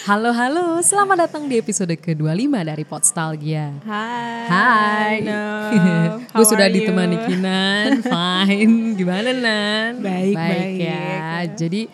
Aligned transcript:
Halo 0.00 0.32
halo, 0.32 0.80
selamat 0.80 1.28
datang 1.28 1.44
di 1.44 1.60
episode 1.60 1.92
ke-25 1.92 2.54
dari 2.64 2.84
Podstalgia. 2.88 3.68
Hai. 3.84 4.48
Hai. 4.48 5.14
No. 5.20 5.44
Gue 6.40 6.46
sudah 6.48 6.72
you? 6.72 6.80
ditemani 6.80 7.20
Kinan, 7.28 8.00
fine. 8.00 8.74
Gimana 8.98 9.28
Nan? 9.36 10.00
Baik, 10.00 10.40
baik. 10.40 10.72
ya. 10.80 11.44
Jadi 11.52 11.92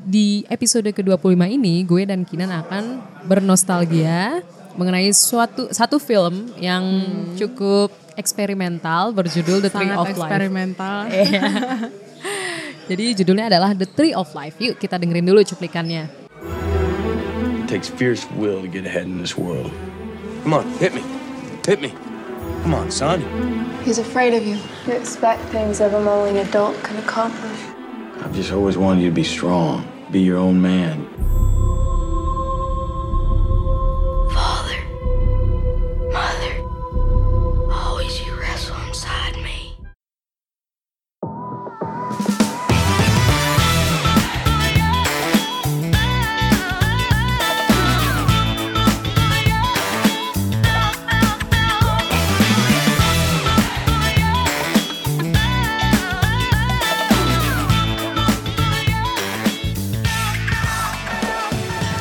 di 0.00 0.48
episode 0.48 0.88
ke-25 0.88 1.36
ini 1.52 1.84
gue 1.84 2.08
dan 2.08 2.24
Kinan 2.24 2.48
akan 2.48 3.04
bernostalgia 3.28 4.40
mengenai 4.80 5.12
suatu 5.12 5.68
satu 5.68 6.00
film 6.00 6.56
yang 6.56 7.04
cukup 7.36 7.92
eksperimental 8.16 9.12
berjudul 9.12 9.60
The 9.60 9.68
Tree 9.76 9.92
Sangat 9.92 10.00
of 10.00 10.06
Life. 10.08 10.16
eksperimental. 10.24 10.96
Iya. 11.12 11.42
Jadi 12.86 13.04
judulnya 13.18 13.52
adalah 13.52 13.76
The 13.76 13.88
Tree 13.92 14.16
of 14.16 14.32
Life. 14.32 14.56
Yuk 14.56 14.80
kita 14.80 14.96
dengerin 14.96 15.26
dulu 15.28 15.44
cuplikannya. 15.44 16.25
It 17.66 17.70
takes 17.70 17.88
fierce 17.88 18.30
will 18.30 18.62
to 18.62 18.68
get 18.68 18.86
ahead 18.86 19.06
in 19.06 19.18
this 19.18 19.36
world. 19.36 19.72
Come 20.44 20.54
on, 20.54 20.68
hit 20.78 20.94
me. 20.94 21.02
Hit 21.66 21.80
me. 21.80 21.92
Come 22.62 22.74
on, 22.74 22.92
son. 22.92 23.22
He's 23.82 23.98
afraid 23.98 24.34
of 24.34 24.46
you. 24.46 24.56
You 24.86 24.92
expect 24.92 25.42
things 25.46 25.80
of 25.80 25.90
him 25.90 26.06
only 26.06 26.38
an 26.38 26.46
adult 26.46 26.80
can 26.84 26.96
accomplish. 26.98 27.60
I've 28.20 28.32
just 28.32 28.52
always 28.52 28.78
wanted 28.78 29.02
you 29.02 29.08
to 29.08 29.14
be 29.16 29.24
strong, 29.24 29.84
be 30.12 30.20
your 30.20 30.38
own 30.38 30.62
man. 30.62 31.08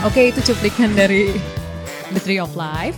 Oke 0.05 0.29
itu 0.29 0.37
cuplikan 0.53 0.93
dari 0.93 1.33
The 2.13 2.21
Tree 2.21 2.37
of 2.37 2.53
Life. 2.53 2.93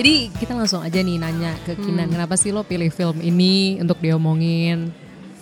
Jadi 0.00 0.32
kita 0.32 0.56
langsung 0.56 0.80
aja 0.80 0.96
nih 0.96 1.20
nanya 1.20 1.52
ke 1.68 1.76
Kinan, 1.76 2.08
kenapa 2.08 2.40
sih 2.40 2.56
lo 2.56 2.64
pilih 2.64 2.88
film 2.88 3.20
ini 3.20 3.76
untuk 3.76 4.00
diomongin? 4.00 4.88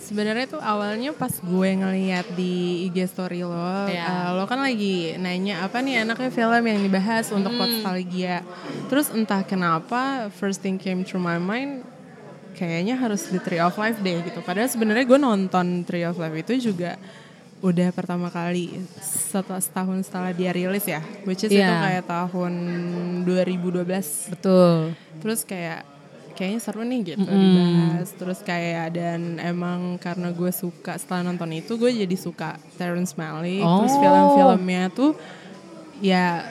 Sebenarnya 0.03 0.51
tuh 0.51 0.59
awalnya 0.59 1.15
pas 1.15 1.31
gue 1.31 1.69
ngeliat 1.79 2.27
di 2.35 2.83
IG 2.91 3.07
story 3.07 3.47
lo, 3.47 3.87
Iya. 3.87 4.03
eh, 4.03 4.27
lo 4.35 4.43
kan 4.51 4.59
lagi 4.59 5.15
nanya 5.15 5.63
apa 5.63 5.79
nih 5.79 6.03
enaknya 6.03 6.27
film 6.27 6.63
yang 6.67 6.79
dibahas 6.83 7.31
untuk 7.31 7.55
nostalgia. 7.55 8.43
Terus 8.91 9.07
entah 9.07 9.47
kenapa 9.47 10.27
first 10.35 10.59
thing 10.59 10.75
came 10.75 11.07
through 11.07 11.23
my 11.23 11.39
mind 11.39 11.87
kayaknya 12.51 12.99
harus 12.99 13.31
The 13.31 13.39
Tree 13.39 13.63
of 13.63 13.79
Life 13.79 14.03
deh 14.03 14.27
gitu. 14.27 14.43
Padahal 14.43 14.67
sebenarnya 14.67 15.07
gue 15.07 15.19
nonton 15.23 15.87
Tree 15.87 16.03
of 16.03 16.19
Life 16.19 16.35
itu 16.35 16.73
juga 16.73 16.99
udah 17.59 17.89
pertama 17.89 18.29
kali 18.29 18.69
setelah 18.99 19.57
setahun 19.57 20.05
setelah 20.05 20.29
dia 20.29 20.51
rilis 20.51 20.85
ya, 20.85 21.01
which 21.23 21.41
is 21.41 21.49
itu 21.49 21.57
Iya. 21.57 21.73
kayak 21.81 22.05
tahun 22.05 22.53
2012 23.25 24.29
Betul. 24.29 24.93
terus 25.17 25.41
kayak 25.41 25.81
kayaknya 26.33 26.59
seru 26.59 26.81
nih 26.81 26.99
gitu 27.07 27.25
dibahas 27.25 28.09
terus 28.13 28.39
kayak 28.41 28.93
dan 28.93 29.21
emang 29.37 29.97
karena 29.97 30.29
gue 30.29 30.51
suka 30.51 30.93
setelah 30.95 31.25
nonton 31.25 31.49
itu 31.51 31.73
gue 31.75 31.89
jadi 31.89 32.13
suka 32.13 32.49
Terrence 32.77 33.17
Malick 33.17 33.57
terus 33.57 33.89
Oh. 33.91 33.99
film-filmnya 33.99 34.83
tuh 34.91 35.17
ya 35.97 36.45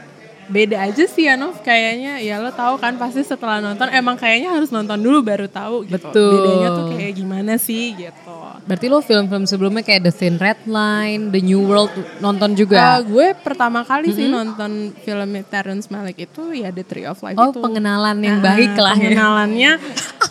beda 0.48 0.76
aja 0.82 1.04
sih 1.04 1.24
ya 1.24 1.34
Nov. 1.34 1.58
Kayaknya 1.58 2.18
ya 2.18 2.38
lo 2.38 2.50
tahu 2.50 2.76
kan 2.76 2.94
pasti 2.94 3.20
setelah 3.20 3.58
nonton 3.58 3.88
emang 3.88 4.14
kayaknya 4.14 4.50
harus 4.50 4.68
nonton 4.68 4.96
dulu 4.96 5.20
baru 5.20 5.46
tahu 5.46 5.84
gitu. 5.84 5.98
Betul. 6.06 6.30
bedanya 6.32 6.68
tuh 6.72 6.86
kayak 6.92 7.12
gimana 7.14 7.52
sih 7.56 7.92
gitu. 7.92 8.34
Berarti 8.62 8.86
lo 8.86 8.98
film-film 8.98 9.44
sebelumnya 9.44 9.80
kayak 9.80 10.02
The 10.02 10.12
Thin 10.12 10.36
Red 10.36 10.64
Line, 10.64 11.30
The 11.30 11.40
New 11.40 11.62
World 11.62 11.90
nonton 12.18 12.48
Uh, 12.48 12.56
juga? 12.56 12.98
gue 13.00 13.34
pertama 13.36 13.82
kali 13.82 14.10
sih 14.10 14.26
nonton 14.26 14.72
film 14.96 15.28
Terrence 15.44 15.86
Malick 15.86 16.18
itu 16.20 16.50
ya 16.52 16.68
The 16.68 16.82
Tree 16.82 17.04
of 17.04 17.18
Life 17.20 17.36
oh 17.36 17.48
itu. 17.48 17.58
pengenalan 17.58 18.18
yang 18.18 18.38
Ah, 18.38 18.44
baik 18.48 18.72
lah 18.74 18.94
ya. 18.94 19.02
pengenalannya. 19.08 19.72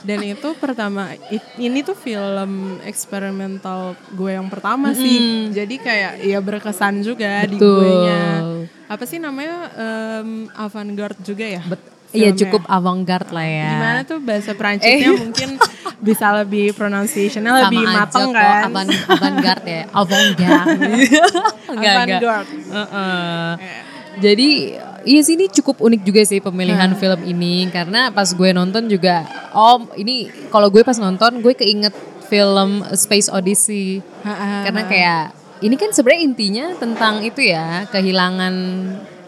Dan 0.01 0.19
itu 0.21 0.49
pertama 0.55 1.01
it- 1.27 1.55
ini 1.57 1.81
tuh 1.81 1.93
film 1.93 2.77
eksperimental 2.81 3.79
gue 4.09 4.31
yang 4.31 4.47
pertama 4.47 4.91
sih. 4.91 5.49
Jadi 5.49 5.75
kayak 5.77 6.13
ya 6.21 6.39
berkesan 6.39 7.01
juga 7.01 7.43
di 7.43 7.55
Betul. 7.55 7.77
gue 7.77 7.91
nya 8.01 8.21
apa 8.85 9.03
sih 9.03 9.17
namanya 9.17 9.69
Em, 9.71 10.29
avant-garde 10.51 11.17
juga 11.21 11.43
ya 11.43 11.61
Iya 12.07 12.31
filmnya. 12.31 12.39
cukup 12.39 12.63
avant-garde 12.65 13.27
lah 13.29 13.43
ya. 13.43 13.69
gimana 13.71 13.99
tuh 14.01 14.19
bahasa 14.19 14.51
Perancisnya 14.51 15.09
Eh. 15.09 15.19
mungkin 15.25 15.49
bisa 15.99 16.31
lebih 16.33 16.71
pronunciationnya 16.71 17.51
Sama 17.51 17.63
lebih 17.65 17.83
kok, 17.83 17.91
kan 18.31 18.63
avant, 18.63 18.89
avant-garde 19.09 19.67
ya. 19.67 19.83
Avant-garde. 19.99 20.79
Enggak, 21.67 21.93
enggak. 21.97 22.21
avant-garde 22.21 22.51
Heeh. 22.71 23.49
Jadi 24.15 24.49
iya 25.03 25.21
sih 25.21 25.35
ini 25.35 25.51
cukup 25.51 25.81
unik 25.81 26.01
juga 26.01 26.21
sih 26.23 26.39
pemilihan 26.39 26.95
film 26.95 27.19
ini 27.21 27.67
karena 27.67 28.09
pas 28.09 28.25
gue 28.27 28.49
nonton 28.51 28.87
juga 28.87 29.21
oh 29.51 29.85
ini 29.93 30.23
kalau 30.49 30.71
gue 30.71 30.81
pas 30.81 30.95
nonton 30.95 31.43
gue 31.43 31.53
keinget 31.53 31.91
film 32.25 32.81
Space 32.91 33.27
Odyssey 33.27 33.99
karena 34.63 34.81
kayak 34.83 35.23
ini 35.63 35.75
kan 35.79 35.89
sebenarnya 35.95 36.23
intinya 36.23 36.65
tentang 36.75 37.23
itu 37.23 37.41
ya 37.45 37.87
kehilangan 37.91 38.55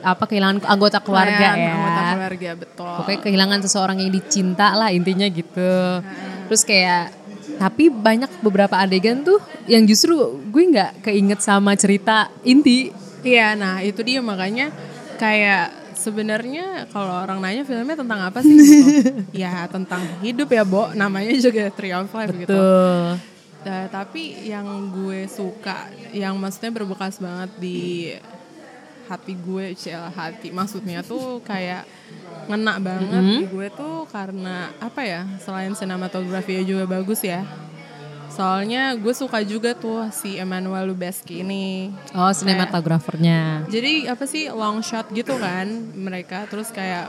apa 0.04 0.24
kehilangan 0.30 0.64
anggota 0.68 1.02
keluarga 1.02 1.56
Kayak 1.56 1.64
ya 1.64 1.72
anggota 1.74 2.02
keluarga 2.14 2.50
betul 2.56 2.94
pokoknya 3.02 3.20
kehilangan 3.24 3.60
seseorang 3.66 3.98
yang 4.04 4.12
dicinta 4.14 4.68
lah 4.76 4.90
intinya 4.94 5.28
gitu 5.28 6.04
terus 6.48 6.64
kayak 6.64 7.12
tapi 7.58 7.90
banyak 7.90 8.30
beberapa 8.46 8.78
adegan 8.78 9.26
tuh 9.26 9.42
yang 9.66 9.84
justru 9.88 10.38
gue 10.54 10.64
nggak 10.70 11.10
keinget 11.10 11.42
sama 11.42 11.74
cerita 11.74 12.30
inti 12.46 13.08
Iya, 13.28 13.58
nah 13.58 13.82
itu 13.82 14.00
dia 14.06 14.22
makanya 14.22 14.70
kayak 15.18 15.74
sebenarnya 15.98 16.86
kalau 16.94 17.26
orang 17.26 17.42
nanya 17.42 17.66
filmnya 17.66 17.98
tentang 17.98 18.20
apa 18.22 18.40
sih 18.40 18.54
gitu. 18.56 19.12
ya 19.44 19.66
tentang 19.68 20.06
hidup 20.22 20.48
ya, 20.48 20.64
Bo. 20.64 20.94
Namanya 20.94 21.34
juga 21.36 21.68
Tree 21.74 21.92
of 21.92 22.14
Life 22.14 22.36
gitu. 22.38 22.56
Nah, 23.68 23.92
tapi 23.92 24.48
yang 24.48 24.64
gue 24.96 25.28
suka, 25.28 25.92
yang 26.16 26.40
maksudnya 26.40 26.72
berbekas 26.72 27.20
banget 27.20 27.52
di 27.60 28.16
hati 29.12 29.36
gue, 29.36 29.76
cila 29.76 30.08
hati. 30.08 30.56
Maksudnya 30.56 31.04
tuh 31.04 31.44
kayak 31.44 31.84
ngena 32.48 32.80
banget 32.80 33.44
di 33.44 33.46
gue 33.52 33.68
tuh 33.76 34.08
karena 34.08 34.72
apa 34.80 35.04
ya? 35.04 35.28
Selain 35.44 35.76
sinematografinya 35.76 36.64
juga 36.64 36.88
bagus 36.88 37.20
ya. 37.28 37.44
Soalnya 38.28 38.96
gue 38.96 39.12
suka 39.16 39.44
juga 39.44 39.76
tuh 39.76 40.08
si 40.16 40.40
Emmanuel 40.40 40.92
Lubezki 40.92 41.42
ini. 41.42 41.90
oh 42.12 42.30
sinematografernya 42.30 43.66
Jadi 43.72 44.06
apa 44.06 44.28
sih 44.28 44.52
long 44.52 44.84
shot 44.84 45.10
gitu 45.16 45.36
kan 45.40 45.66
mereka 45.96 46.44
terus 46.46 46.70
kayak 46.70 47.08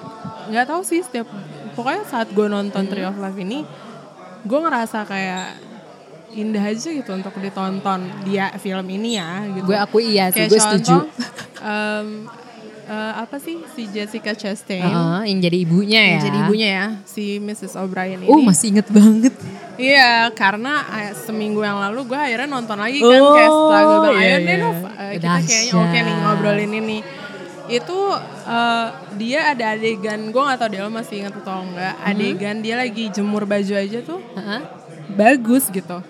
nggak 0.49 0.67
tahu 0.71 0.81
sih 0.87 1.03
setiap 1.03 1.27
pokoknya 1.75 2.07
saat 2.07 2.31
gue 2.33 2.47
nonton 2.47 2.87
Tree 2.87 3.05
of 3.05 3.19
Life 3.19 3.37
ini 3.37 3.67
gue 4.47 4.59
ngerasa 4.63 5.05
kayak 5.05 5.68
indah 6.31 6.61
aja 6.63 6.89
gitu 6.89 7.11
untuk 7.11 7.33
ditonton 7.35 8.01
dia 8.23 8.53
film 8.57 8.85
ini 8.87 9.17
ya 9.17 9.31
gitu. 9.49 9.65
gue 9.65 9.77
akui 9.77 10.05
iya 10.11 10.29
sih 10.29 10.45
Kayak 10.45 10.49
gue 10.49 10.61
setuju 10.61 10.97
em, 11.59 12.09
eh, 12.85 13.13
apa 13.17 13.37
sih 13.37 13.57
si 13.73 13.87
Jessica 13.87 14.33
Chastain 14.33 14.83
Heeh, 14.83 15.21
yang 15.27 15.41
jadi 15.41 15.59
ibunya 15.59 16.01
ya 16.01 16.11
yang 16.11 16.23
jadi 16.23 16.39
ibunya 16.43 16.69
ya 16.69 16.87
si 17.05 17.25
Mrs. 17.39 17.75
O'Brien 17.75 18.21
ini. 18.21 18.29
oh 18.29 18.39
masih 18.39 18.73
inget 18.73 18.89
banget 18.89 19.33
Iya, 19.79 20.35
karena 20.35 20.83
eh, 20.91 21.15
seminggu 21.15 21.63
yang 21.63 21.79
lalu 21.79 22.03
gue 22.05 22.19
akhirnya 22.19 22.51
nonton 22.51 22.75
lagi 22.75 22.99
kan 22.99 23.15
Oh, 23.15 23.31
kayak 23.31 23.47
setelah 23.49 23.79
gue 23.81 23.99
bilang, 24.03 24.19
iya, 24.19 24.37
deh 24.37 24.43
iya. 24.43 24.57
Nov, 24.59 24.79
eh, 24.83 25.11
kita 25.15 25.29
kayaknya 25.39 25.73
oke 25.79 25.99
nih 25.99 26.15
ngobrolin 26.19 26.73
ini. 26.75 26.99
Itu 27.71 27.99
eh, 28.43 28.87
dia 29.15 29.41
ada 29.49 29.65
adegan, 29.73 30.21
gue 30.29 30.43
gak 30.43 30.59
tau 30.59 30.67
dia 30.67 30.83
lo 30.83 30.91
masih 30.91 31.23
ingat 31.23 31.35
atau 31.37 31.63
enggak, 31.63 31.95
Hmm. 31.95 32.11
adegan 32.11 32.57
dia 32.59 32.75
lagi 32.75 33.05
jemur 33.09 33.47
baju 33.47 33.71
aja 33.73 33.99
tuh 34.03 34.19
Heeh. 34.35 34.61
bagus 35.15 35.71
gitu. 35.71 36.03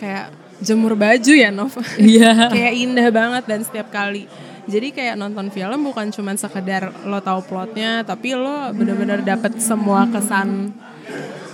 Kayak 0.00 0.32
jemur 0.64 0.96
baju 0.96 1.32
ya 1.36 1.52
Nov. 1.52 1.76
Iya. 2.00 2.48
kayak 2.48 2.74
indah 2.74 3.08
banget 3.12 3.44
dan 3.44 3.60
setiap 3.60 3.92
kali. 3.92 4.24
Jadi 4.70 4.94
kayak 4.94 5.18
nonton 5.18 5.50
film 5.50 5.82
bukan 5.82 6.14
cuma 6.14 6.32
sekedar 6.36 6.94
lo 7.04 7.18
tahu 7.18 7.42
plotnya, 7.42 8.06
tapi 8.06 8.38
lo 8.38 8.70
bener-bener 8.70 9.24
dapet 9.24 9.58
semua 9.58 10.06
kesan 10.06 10.70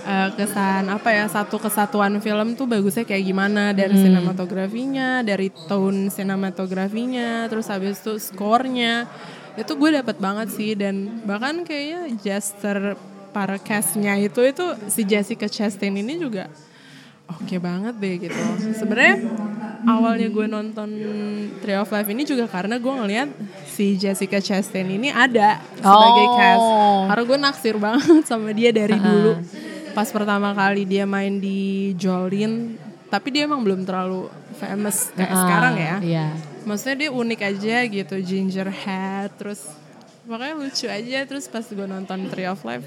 eh, 0.05 0.29
kesan 0.37 0.91
apa 0.91 1.09
ya 1.11 1.25
satu 1.25 1.57
kesatuan 1.57 2.19
film 2.21 2.53
tuh 2.53 2.69
bagusnya 2.69 3.07
kayak 3.07 3.25
gimana 3.25 3.73
dari 3.73 3.95
sinematografinya, 3.97 5.25
dari 5.25 5.49
tone 5.49 6.13
sinematografinya, 6.13 7.49
terus 7.49 7.67
habis 7.73 7.97
itu 8.05 8.21
skornya 8.21 9.09
itu 9.57 9.73
gue 9.73 9.89
dapet 9.89 10.21
banget 10.21 10.47
sih 10.53 10.77
dan 10.77 11.25
bahkan 11.25 11.65
kayaknya 11.65 12.13
gesture 12.21 12.93
para 13.33 13.57
castnya 13.57 14.13
itu 14.21 14.37
itu 14.45 14.65
si 14.85 15.01
Jessica 15.01 15.49
Chastain 15.49 15.97
ini 15.97 16.21
juga 16.21 16.45
oke 17.27 17.55
banget 17.57 17.95
deh 17.95 18.15
gitu. 18.19 18.39
Sebenarnya 18.73 19.23
awalnya 19.83 20.27
gue 20.27 20.45
nonton 20.45 20.89
Tree 21.59 21.75
of 21.75 21.87
Life 21.87 22.07
ini 22.07 22.23
juga 22.23 22.45
karena 22.45 22.75
gue 22.75 22.93
ngeliat 22.93 23.29
si 23.65 23.95
Jessica 23.95 24.39
Chastain 24.39 24.87
ini 24.87 25.07
ada 25.07 25.59
sebagai 25.75 26.25
Oh. 26.25 26.35
cast. 26.35 26.67
Karena 27.07 27.23
gue 27.23 27.37
naksir 27.39 27.75
banget 27.77 28.23
sama 28.25 28.51
dia 28.51 28.71
dari 28.71 28.95
dulu. 28.95 29.39
Pas 29.91 30.07
pertama 30.07 30.51
kali 30.51 30.83
dia 30.83 31.03
main 31.03 31.37
di 31.37 31.91
Jolene, 31.95 32.77
tapi 33.07 33.31
dia 33.31 33.45
emang 33.45 33.63
belum 33.63 33.81
terlalu 33.81 34.29
famous 34.55 35.09
kayak 35.13 35.31
Ah, 35.31 35.39
sekarang 35.41 35.75
ya. 35.75 35.95
Iya. 36.01 36.25
Maksudnya 36.63 36.95
dia 36.99 37.09
unik 37.09 37.41
aja 37.41 37.77
gitu, 37.81 38.15
ginger 38.19 38.67
head, 38.67 39.31
terus 39.39 39.63
makanya 40.25 40.59
lucu 40.59 40.85
aja. 40.85 41.23
Terus 41.23 41.47
pas 41.47 41.63
gue 41.63 41.87
nonton 41.87 42.27
Tree 42.27 42.45
of 42.45 42.59
Life, 42.61 42.83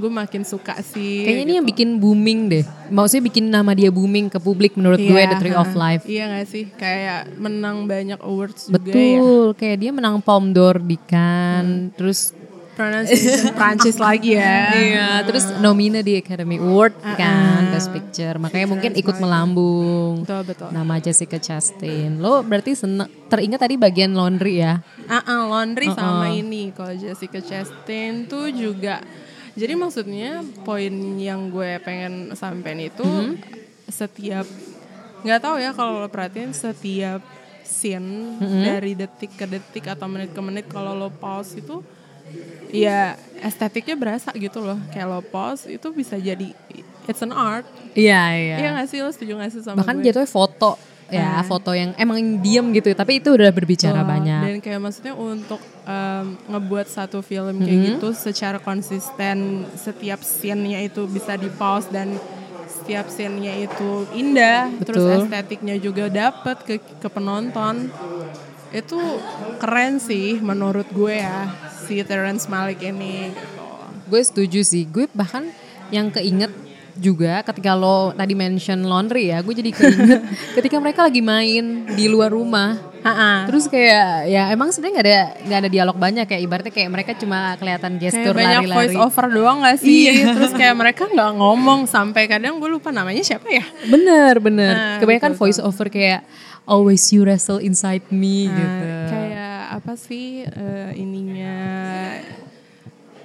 gue 0.00 0.08
makin 0.08 0.42
suka 0.42 0.80
sih. 0.80 1.28
Kayaknya 1.28 1.44
ini 1.44 1.52
yang 1.60 1.66
gitu. 1.68 1.72
bikin 1.76 1.88
booming 2.00 2.40
deh. 2.48 2.64
Maksudnya 2.88 3.24
bikin 3.28 3.44
nama 3.52 3.70
dia 3.76 3.92
booming 3.92 4.32
ke 4.32 4.40
publik 4.40 4.74
menurut 4.74 4.98
gue 4.98 5.20
Iya, 5.20 5.30
The 5.30 5.36
Tree 5.38 5.56
of 5.56 5.70
ha. 5.70 5.76
Life. 5.76 6.02
Iya 6.08 6.24
gak 6.32 6.46
sih? 6.48 6.64
Kayak 6.74 7.20
menang 7.36 7.84
banyak 7.84 8.20
awards 8.24 8.72
juga 8.72 8.88
ya. 8.88 9.20
Betul, 9.20 9.44
kayak 9.54 9.76
dia 9.78 9.90
menang 9.92 10.18
Palme 10.24 10.56
d'Or 10.56 10.80
di 10.80 10.96
Cannes, 10.96 11.92
terus 11.94 12.32
Pronunciation 12.80 13.52
Prancis 13.60 14.00
lagi 14.00 14.40
ya. 14.40 14.72
Iya, 14.72 15.08
terus 15.28 15.44
nomine 15.60 16.00
di 16.00 16.16
Academy 16.16 16.56
Award 16.56 16.96
kan 17.20 17.68
Best 17.68 17.92
Picture. 17.92 18.40
Makanya 18.40 18.66
mungkin 18.72 18.96
ikut 18.96 19.20
melambung. 19.20 20.24
Betul, 20.24 20.42
betul. 20.48 20.68
Nama 20.72 20.94
Jessica 20.96 21.36
Chastain. 21.36 22.16
Lo 22.16 22.40
berarti 22.40 22.72
seneng, 22.72 23.04
teringat 23.28 23.60
tadi 23.60 23.76
bagian 23.76 24.16
laundry 24.16 24.64
ya? 24.64 24.80
Ah, 25.12 25.20
ah, 25.20 25.42
laundry 25.52 25.92
sama 25.92 26.32
ini. 26.32 26.72
Kalau 26.72 26.96
Jessica 26.96 27.44
Chastain 27.44 28.24
tuh 28.24 28.48
juga. 28.48 29.04
Jadi 29.60 29.76
maksudnya 29.76 30.40
poin 30.64 30.88
yang 31.20 31.52
gue 31.52 31.76
pengen 31.84 32.32
sampein 32.32 32.80
itu 32.80 33.04
setiap 33.92 34.48
nggak 35.20 35.40
tahu 35.44 35.60
ya 35.60 35.76
kalau 35.76 36.00
lo 36.00 36.08
perhatiin 36.08 36.56
setiap 36.56 37.20
scene 37.60 38.40
dari 38.40 38.96
detik 38.96 39.36
ke 39.36 39.44
detik 39.44 39.84
atau 39.84 40.08
menit 40.08 40.32
ke 40.32 40.40
menit 40.40 40.64
kalau 40.64 40.96
lo 40.96 41.12
pause 41.12 41.60
itu 41.60 41.84
ya 42.72 43.20
estetiknya 43.44 44.00
berasa 44.00 44.32
gitu 44.32 44.64
loh. 44.64 44.80
Kayak 44.96 45.06
lo 45.12 45.20
pause 45.20 45.68
itu 45.68 45.92
bisa 45.92 46.16
jadi 46.16 46.56
it's 47.04 47.20
an 47.20 47.36
art. 47.36 47.68
Iya, 47.92 48.22
iya. 48.32 48.56
Iya 48.64 48.68
gak 48.80 48.88
sih 48.88 48.98
lo 49.04 49.10
setuju 49.12 49.36
gak 49.44 49.50
sih 49.52 49.60
sama 49.60 49.82
Bahkan 49.84 49.96
gue? 50.00 50.04
jatuhnya 50.08 50.30
foto 50.30 50.78
ya, 51.10 51.42
foto 51.42 51.70
yang 51.70 51.90
emang 51.94 52.16
diem 52.38 52.66
gitu. 52.70 52.90
Tapi 52.90 53.18
itu 53.18 53.34
udah 53.34 53.50
berbicara 53.50 54.00
Betul. 54.00 54.10
banyak. 54.10 54.40
Dan 54.40 54.58
kayak 54.58 54.80
maksudnya 54.80 55.14
untuk 55.14 55.58
em, 55.84 56.38
ngebuat 56.46 56.86
satu 56.86 57.20
film 57.20 57.58
kayak 57.58 57.70
Mm-hmm. 57.70 57.88
gitu 57.98 58.08
secara 58.10 58.58
konsisten 58.58 59.36
setiap 59.74 60.20
scene-nya 60.20 60.80
itu 60.82 61.04
bisa 61.04 61.34
di 61.34 61.50
pause 61.50 61.90
dan 61.90 62.14
setiap 62.66 63.06
scene-nya 63.06 63.60
itu 63.60 63.90
indah, 64.12 64.70
terus 64.80 65.02
Betul. 65.02 65.26
estetiknya 65.26 65.76
juga 65.76 66.06
dapet 66.06 66.56
ke 66.62 66.74
ke 66.78 67.08
penonton. 67.08 67.90
Itu 68.70 68.98
keren 69.58 69.98
sih 69.98 70.38
menurut 70.38 70.86
gue 70.88 71.18
ya 71.18 71.50
si 71.82 71.98
Terrence 72.00 72.46
Malick 72.46 72.78
ini. 72.80 73.34
gitu. 73.34 73.58
Gue 74.06 74.22
setuju 74.22 74.60
sih. 74.62 74.86
Gue 74.86 75.10
bahkan 75.10 75.50
yang 75.90 76.10
keinget 76.10 76.54
juga 77.00 77.40
ketika 77.42 77.72
lo 77.72 78.12
tadi 78.12 78.36
mention 78.36 78.84
laundry 78.84 79.32
ya, 79.32 79.40
gue 79.40 79.54
jadi 79.56 79.70
keinget 79.72 80.20
ketika 80.60 80.76
mereka 80.76 81.00
lagi 81.02 81.18
main 81.18 81.88
di 81.90 82.06
luar 82.06 82.28
rumah. 82.28 82.76
Ha-ha. 83.00 83.48
Terus 83.48 83.64
kayak 83.64 84.28
ya 84.28 84.52
emang 84.52 84.68
sebenarnya 84.68 84.92
nggak 84.92 85.06
ada 85.08 85.18
nggak 85.40 85.58
ada 85.58 85.70
dialog 85.72 85.96
banyak 85.96 86.26
ya 86.28 86.38
ibaratnya 86.38 86.68
kayak 86.68 86.90
mereka 86.92 87.10
cuma 87.16 87.56
kelihatan 87.56 87.96
Kayak 87.96 88.12
gestur 88.12 88.34
banyak 88.36 88.60
lari-lari. 88.60 88.76
voice 88.76 88.98
over 89.00 89.26
doang 89.32 89.58
gak 89.64 89.80
sih? 89.80 89.96
Iya. 90.04 90.12
Terus 90.36 90.52
kayak 90.52 90.76
mereka 90.76 91.08
nggak 91.08 91.30
ngomong 91.34 91.88
sampai 91.88 92.28
kadang 92.28 92.60
gue 92.60 92.68
lupa 92.68 92.92
namanya 92.92 93.24
siapa 93.24 93.48
ya? 93.48 93.64
Bener 93.88 94.36
bener. 94.36 94.74
Nah, 94.76 94.98
Kebanyakan 95.00 95.32
betul, 95.32 95.40
voice 95.40 95.56
over 95.58 95.88
kayak 95.88 96.28
always 96.68 97.00
you 97.08 97.24
wrestle 97.24 97.56
inside 97.56 98.04
me 98.12 98.44
Nah, 98.44 98.52
gitu. 98.52 98.84
Kayak 99.08 99.56
apa 99.80 99.92
sih 99.96 100.26
eh, 100.44 100.90
ininya 100.92 101.56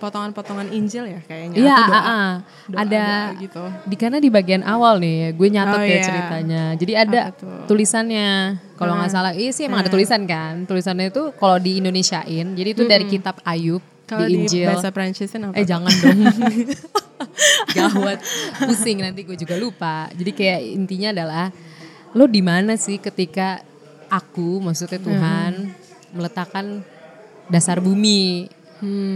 potongan-potongan 0.05 0.69
Injil 0.69 1.09
ya 1.09 1.19
kayaknya. 1.25 1.57
Iya, 1.57 1.77
doa. 1.81 1.91
ah, 1.91 2.05
ah. 2.05 2.31
Doa- 2.65 2.79
ada 2.79 3.05
doa 3.25 3.41
gitu. 3.41 3.63
di 3.83 3.95
karena 3.97 4.17
di 4.17 4.29
bagian 4.29 4.61
awal 4.61 5.01
nih, 5.01 5.33
gue 5.33 5.47
nyatet 5.49 5.75
Oh, 5.75 5.81
ya 5.81 5.89
iya. 5.89 6.03
ceritanya. 6.03 6.63
Jadi 6.77 6.93
ada 6.93 7.21
tulisannya, 7.65 8.29
kalau 8.75 8.93
nggak 8.95 9.09
salah, 9.09 9.33
iya 9.33 9.49
sih 9.49 9.65
emang 9.65 9.81
ada 9.81 9.89
tulisan 9.89 10.21
kan. 10.23 10.63
Tulisannya 10.63 11.09
itu 11.09 11.33
kalau 11.35 11.57
di 11.57 11.81
Indonesiain, 11.81 12.53
jadi 12.53 12.69
itu 12.71 12.85
dari 12.85 13.05
kitab 13.05 13.41
Ayub 13.41 13.81
Kalau 14.05 14.23
di 14.23 14.37
di 14.37 14.45
Injil. 14.45 14.69
bahasa 14.69 14.93
Prancisnya 14.93 15.49
apa? 15.49 15.57
Eh 15.57 15.65
jangan 15.65 15.89
dong. 15.89 16.19
Gawat, 17.75 18.19
pusing 18.61 19.01
nanti 19.01 19.25
gue 19.25 19.35
juga 19.35 19.55
lupa. 19.55 20.07
Jadi 20.11 20.31
kayak 20.31 20.61
intinya 20.61 21.09
adalah 21.11 21.45
lo 22.11 22.25
di 22.25 22.39
mana 22.39 22.75
sih 22.75 22.95
ketika 22.97 23.59
aku, 24.07 24.61
maksudnya 24.61 25.01
Tuhan 25.01 25.73
meletakkan 26.11 26.85
dasar 27.47 27.79
bumi. 27.79 28.47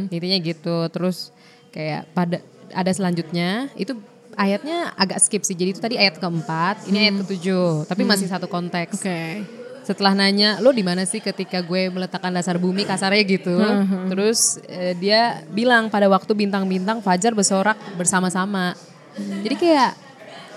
Intinya 0.10 0.38
gitu. 0.40 0.78
Terus 0.90 1.32
kayak 1.70 2.10
pada 2.12 2.38
ada 2.70 2.92
selanjutnya 2.92 3.70
itu 3.74 3.98
ayatnya 4.34 4.94
agak 4.96 5.20
skip 5.20 5.42
sih. 5.42 5.54
Jadi 5.54 5.70
itu 5.74 5.82
tadi 5.82 5.96
ayat 5.96 6.18
keempat, 6.18 6.86
ini 6.88 7.10
ayat 7.10 7.16
ketujuh. 7.26 7.86
Tapi 7.86 8.04
masih 8.04 8.30
satu 8.30 8.46
konteks 8.46 9.02
Oke. 9.02 9.44
setelah 9.84 10.14
nanya 10.14 10.62
lo 10.62 10.70
di 10.70 10.86
mana 10.86 11.02
sih 11.02 11.18
ketika 11.18 11.66
gue 11.66 11.90
meletakkan 11.90 12.30
dasar 12.30 12.62
bumi 12.62 12.86
kasarnya 12.86 13.26
gitu 13.26 13.58
terus 14.06 14.62
eh, 14.70 14.94
dia 14.94 15.42
bilang 15.50 15.90
pada 15.90 16.06
waktu 16.06 16.30
bintang-bintang 16.38 17.02
fajar 17.02 17.34
bersorak 17.34 17.74
bersama-sama 17.98 18.78
jadi 19.18 19.56
kayak 19.58 19.92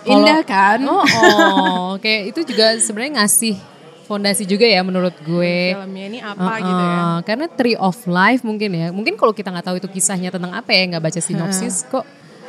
kalau- 0.05 0.21
Indah 0.21 0.41
kan? 0.45 0.85
oh, 0.85 1.01
oh 1.01 1.91
kayak 1.97 2.37
itu 2.37 2.45
juga 2.45 2.77
sebenarnya 2.77 3.25
ngasih 3.25 3.57
fondasi 4.03 4.43
juga 4.45 4.65
ya 4.65 4.83
menurut 4.83 5.15
gue 5.23 5.75
Filmnya 5.75 6.05
ini 6.07 6.19
apa 6.19 6.43
Uh-uh, 6.43 6.59
gitu 6.59 6.83
ya? 6.85 7.01
karena 7.23 7.47
Tree 7.49 7.79
of 7.79 7.99
Life 8.05 8.43
mungkin 8.43 8.71
ya 8.73 8.89
mungkin 8.91 9.15
kalau 9.15 9.31
kita 9.31 9.49
nggak 9.49 9.67
tahu 9.67 9.77
itu 9.79 9.89
kisahnya 9.89 10.29
tentang 10.29 10.53
apa 10.53 10.71
ya 10.71 10.83
nggak 10.91 11.03
baca 11.03 11.21
sinopsis 11.21 11.87
kok 11.87 12.05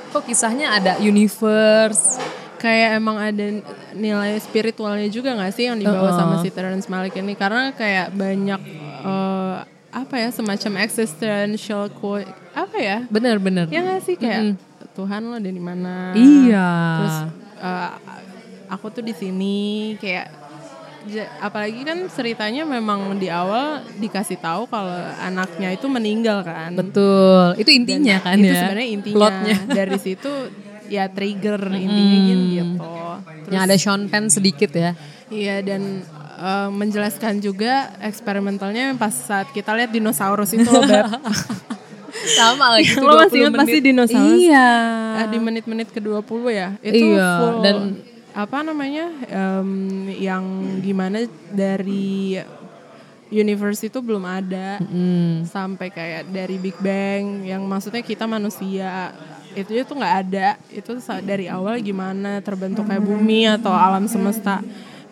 kok 0.09 0.23
kisahnya 0.23 0.73
ada 0.73 0.97
universe 0.99 2.19
Kayak 2.63 2.95
emang 2.95 3.19
ada 3.19 3.59
nilai 3.91 4.39
spiritualnya 4.39 5.11
juga 5.11 5.35
gak 5.35 5.51
sih 5.51 5.67
yang 5.67 5.75
dibawa 5.75 6.07
Uh-uh. 6.07 6.15
sama 6.15 6.35
si 6.39 6.47
Terrence 6.47 6.87
Malick 6.87 7.11
ini? 7.19 7.35
Karena 7.35 7.75
kayak 7.75 8.15
banyak 8.15 8.61
eh, 9.03 9.55
apa 9.91 10.15
ya 10.15 10.31
semacam 10.31 10.79
existential 10.79 11.91
quote 11.91 12.23
apa 12.55 12.77
ya? 12.79 13.03
bener-bener 13.11 13.67
Ya 13.67 13.83
gak 13.83 14.07
sih 14.07 14.15
kayak 14.15 14.55
Tuhan 14.95 15.27
lo 15.27 15.35
ada 15.35 15.51
di 15.51 15.59
mana? 15.59 16.15
iya 16.15 16.71
Terus 17.03 17.17
eh, 17.59 17.89
aku 18.71 18.95
tuh 18.95 19.03
di 19.03 19.11
sini 19.11 19.99
kayak 19.99 20.31
apalagi 21.37 21.83
kan 21.83 21.99
ceritanya 22.07 22.63
memang 22.63 23.15
di 23.15 23.27
awal 23.27 23.81
dikasih 23.93 24.37
tahu 24.37 24.65
kalau 24.65 24.91
anaknya 25.19 25.71
itu 25.71 25.85
meninggal 25.85 26.41
kan. 26.41 26.71
betul 26.73 27.53
itu 27.55 27.69
intinya 27.69 28.17
kan 28.19 28.35
itu 28.35 28.47
ya 28.47 28.55
sebenarnya 28.63 28.87
intinya 28.89 29.15
plotnya 29.17 29.57
dari 29.79 29.97
situ 29.97 30.31
ya 30.87 31.07
trigger 31.07 31.59
intinya 31.69 32.35
gitu. 32.55 32.93
yang 33.49 33.63
ada 33.63 33.75
Sean 33.75 34.07
Penn 34.07 34.27
sedikit 34.27 34.71
ya 34.71 34.95
Iya 35.27 35.59
dan 35.59 36.05
eh, 36.37 36.69
menjelaskan 36.69 37.41
juga 37.41 37.89
eksperimentalnya 37.99 38.93
pas 38.93 39.09
saat 39.09 39.49
kita 39.49 39.73
lihat 39.73 39.89
dinosaurus 39.89 40.53
itu 40.53 40.63
loh 40.63 40.85
Beb. 40.85 41.09
sama 42.37 42.77
lagi 42.77 42.93
Lo 42.95 43.17
masih 43.17 43.35
20 43.35 43.41
ingat 43.41 43.53
pasti 43.57 43.79
dinosaurus? 43.81 44.37
iya 44.37 44.69
Eh, 45.15 45.27
di 45.29 45.37
menit-menit 45.37 45.89
ke-20 45.89 46.41
ya. 46.49 46.69
Itu 46.79 47.13
Iya, 47.13 47.29
full 47.37 47.55
dan- 47.61 47.93
apa 48.33 48.65
namanya? 48.65 49.13
em, 49.29 49.69
yang 50.17 50.43
di 50.81 50.91
mana 50.91 51.23
dari 51.53 52.37
universe 53.33 53.89
itu 53.89 53.97
belum 54.01 54.25
ada. 54.25 54.77
Sampai 55.49 55.89
kayak 55.89 56.29
dari 56.29 56.57
Big 56.61 56.77
Bang 56.77 57.45
yang 57.45 57.65
maksudnya 57.65 58.05
kita 58.05 58.29
manusia 58.29 59.13
itu 59.53 59.73
itu 59.73 59.93
nggak 59.93 60.15
ada. 60.29 60.57
Itu 60.69 60.97
dari 61.25 61.49
awal 61.49 61.81
gimana 61.81 62.41
terbentuk 62.41 62.85
kayak 62.85 63.01
bumi 63.05 63.49
atau 63.49 63.73
alam 63.73 64.05
semesta. 64.05 64.61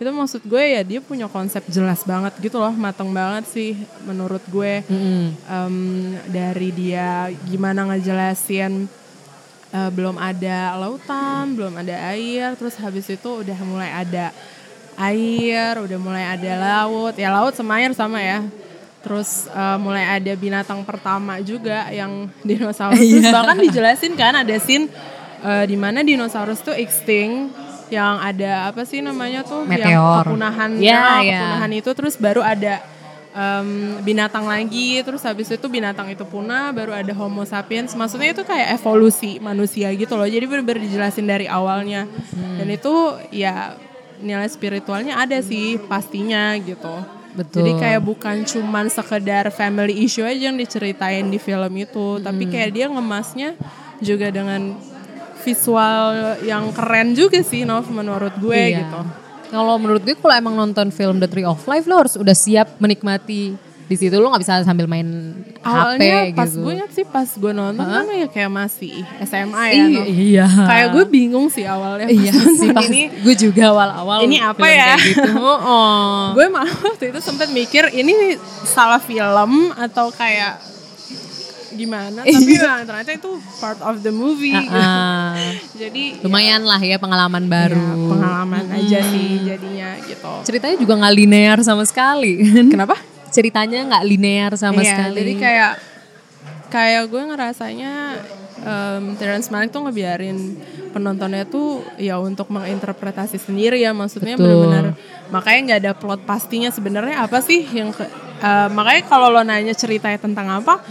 Itu 0.01 0.09
maksud 0.09 0.41
gue 0.49 0.63
ya 0.65 0.81
dia 0.81 0.97
punya 0.97 1.29
konsep 1.29 1.61
jelas 1.69 2.01
banget 2.01 2.33
gitu 2.41 2.57
loh 2.57 2.73
mateng 2.73 3.13
banget 3.13 3.45
sih 3.49 3.77
menurut 4.05 4.41
gue. 4.49 4.81
Em, 5.49 5.75
dari 6.29 6.69
dia 6.73 7.29
gimana 7.45 7.85
ngejelasin 7.89 8.89
eh, 9.71 9.89
belum 9.89 10.15
ada 10.15 10.75
lautan, 10.77 11.53
belum 11.53 11.73
ada 11.75 11.95
air, 12.11 12.53
terus 12.53 12.75
habis 12.75 13.07
itu 13.07 13.29
udah 13.41 13.57
mulai 13.61 13.89
ada 13.89 14.29
air, 14.97 15.79
udah 15.79 15.97
mulai 15.97 16.25
ada 16.27 16.51
laut, 16.57 17.13
ya 17.15 17.29
laut 17.29 17.53
sama 17.53 17.79
air 17.79 17.91
sama 17.91 18.19
ya. 18.19 18.43
Terus 19.01 19.49
eh, 19.49 19.77
mulai 19.77 20.05
ada 20.11 20.33
binatang 20.35 20.83
pertama 20.83 21.41
juga 21.41 21.89
yang 21.89 22.29
dinosaurus. 22.47 23.01
Terus 23.01 23.25
bahkan 23.27 23.57
dijelasin 23.57 24.13
kan 24.13 24.33
ada 24.37 24.55
scene 24.57 24.85
eh, 25.41 25.63
di 25.65 25.75
mana 25.75 26.01
dinosaurus 26.01 26.61
tuh 26.61 26.75
extinct 26.75 27.49
yang 27.89 28.21
ada 28.21 28.71
apa 28.71 28.85
sih 28.85 29.03
namanya 29.03 29.43
tuh 29.43 29.67
yang 29.67 29.83
Meteor. 29.83 30.23
kepunahan, 30.23 30.69
Ya, 30.79 30.95
ah, 30.95 31.19
ya. 31.19 31.35
kepunahan 31.35 31.71
itu 31.75 31.89
terus 31.91 32.15
baru 32.15 32.39
ada 32.39 32.79
em, 33.31 33.67
binatang 34.01 34.43
lagi 34.43 34.99
terus 35.01 35.23
habis 35.23 35.47
itu 35.47 35.65
binatang 35.65 36.07
itu 36.07 36.23
punah 36.23 36.69
baru 36.69 36.91
ada 36.91 37.11
homo 37.11 37.43
sapiens 37.43 37.95
maksudnya 37.95 38.31
itu 38.31 38.43
kayak 38.43 38.75
evolusi 38.75 39.39
manusia 39.39 39.87
gitu 39.91 40.15
loh 40.15 40.27
jadi 40.27 40.43
benar-benar 40.43 40.79
dijelasin 40.79 41.25
dari 41.25 41.47
awalnya 41.47 42.07
dan 42.59 42.67
itu 42.67 42.93
ya 43.31 43.75
nilai 44.19 44.45
spiritualnya 44.45 45.17
ada 45.17 45.41
sih 45.41 45.81
pastinya 45.81 46.53
gitu. 46.61 47.01
Betul. 47.31 47.63
Jadi 47.63 47.71
kayak 47.79 48.01
bukan 48.03 48.43
cuman 48.43 48.85
sekedar 48.85 49.49
family 49.49 50.03
issue 50.03 50.21
aja 50.21 50.51
yang 50.51 50.59
diceritain 50.59 51.25
di 51.25 51.39
film 51.39 51.73
itu, 51.73 52.19
tapi 52.19 52.43
kayak 52.45 52.69
dia 52.69 52.85
ngemasnya 52.85 53.55
juga 53.97 54.27
dengan 54.29 54.75
visual 55.39 56.37
yang 56.43 56.69
keren 56.69 57.15
juga 57.15 57.41
sih 57.41 57.65
Nov 57.65 57.89
menurut 57.89 58.35
gue 58.37 58.53
Iya. 58.53 58.85
gitu. 58.85 58.99
Kalau 59.51 59.75
menurut 59.75 60.01
gue 60.01 60.15
kalau 60.15 60.31
emang 60.33 60.55
nonton 60.55 60.89
film 60.89 61.19
The 61.19 61.27
Tree 61.27 61.43
of 61.43 61.59
Life 61.61 61.83
lo 61.83 61.99
harus 61.99 62.15
udah 62.15 62.33
siap 62.33 62.79
menikmati 62.79 63.53
di 63.83 63.99
situ 63.99 64.15
lo 64.15 64.31
nggak 64.31 64.39
bisa 64.39 64.63
sambil 64.63 64.87
main 64.87 65.35
Awalnya 65.59 65.99
HP 66.25 66.31
pas 66.31 66.47
gitu. 66.47 66.63
gue 66.63 66.73
ingat 66.73 66.91
sih 66.91 67.03
pas 67.03 67.27
gue 67.27 67.51
nonton 67.51 67.83
kan 67.83 68.07
ya 68.07 68.23
kayak 68.25 68.47
masih 68.49 69.03
SMA 69.21 69.63
ya. 69.67 69.73
Iya, 69.75 69.83
Nov. 69.91 70.05
iya. 70.07 70.47
Kayak 70.47 70.87
gue 70.89 71.03
bingung 71.05 71.47
sih 71.47 71.67
awalnya 71.67 72.07
pas 72.07 72.15
Iya 72.15 72.31
sih 72.55 72.69
pas 72.71 72.87
ini. 72.87 73.11
gue 73.11 73.35
juga 73.35 73.63
awal-awal 73.69 74.23
Ini 74.23 74.37
apa 74.41 74.63
ya? 74.65 74.95
gitu. 74.95 75.31
Oh, 75.35 75.59
oh. 75.59 76.15
gue 76.31 76.47
malah 76.47 76.71
waktu 76.71 77.11
itu 77.11 77.19
sempat 77.19 77.51
mikir 77.51 77.91
ini 77.91 78.39
salah 78.63 78.97
film 78.97 79.75
atau 79.75 80.07
kayak 80.09 80.63
gimana 81.73 82.21
tapi 82.27 82.51
ya, 82.53 82.81
ternyata 82.81 83.11
itu 83.11 83.31
part 83.57 83.79
of 83.79 83.99
the 83.99 84.11
movie 84.11 84.51
gitu. 84.51 84.71
Ah, 84.73 85.35
jadi 85.81 86.19
lumayan 86.19 86.61
lah 86.61 86.77
ya 86.77 86.95
pengalaman 86.95 87.43
ya, 87.43 87.49
baru. 87.49 87.87
pengalaman 88.07 88.65
aja 88.71 88.99
sih 89.05 89.41
jadinya 89.41 89.95
gitu 90.01 90.33
Ceritanya 90.43 90.75
juga 90.75 90.93
nggak 90.97 91.15
linear 91.15 91.57
sama 91.61 91.83
sekali. 91.83 92.43
kenapa 92.73 92.95
Ceritanya 93.27 93.87
nggak 93.87 94.03
linear 94.05 94.51
sama 94.53 94.79
Iya, 94.79 94.91
sekali. 94.91 95.17
jadi 95.17 95.33
kayak 95.37 95.71
kayak 96.67 97.03
gue 97.05 97.21
ngerasanya 97.25 97.93
um, 98.61 99.03
Terrence 99.15 99.47
Malick 99.47 99.71
tuh 99.71 99.83
ngebiarin 99.83 100.55
penontonnya 100.91 101.43
tuh 101.43 101.83
ya 101.97 102.15
untuk 102.17 102.47
menginterpretasi 102.47 103.37
sendiri 103.37 103.79
ya 103.79 103.91
maksudnya 103.91 104.35
benar-benar 104.35 104.95
makanya 105.27 105.59
nggak 105.65 105.79
ada 105.79 105.93
plot 105.93 106.21
pastinya 106.21 106.67
sebenarnya 106.67 107.23
apa 107.23 107.39
sih 107.39 107.63
yang 107.65 107.91
ke- 107.91 108.11
uh, 108.37 108.67
makanya 108.69 109.03
kalau 109.05 109.27
lo 109.27 109.41
nanya 109.41 109.71
ceritanya 109.73 110.19
tentang 110.19 110.47
apa 110.49 110.83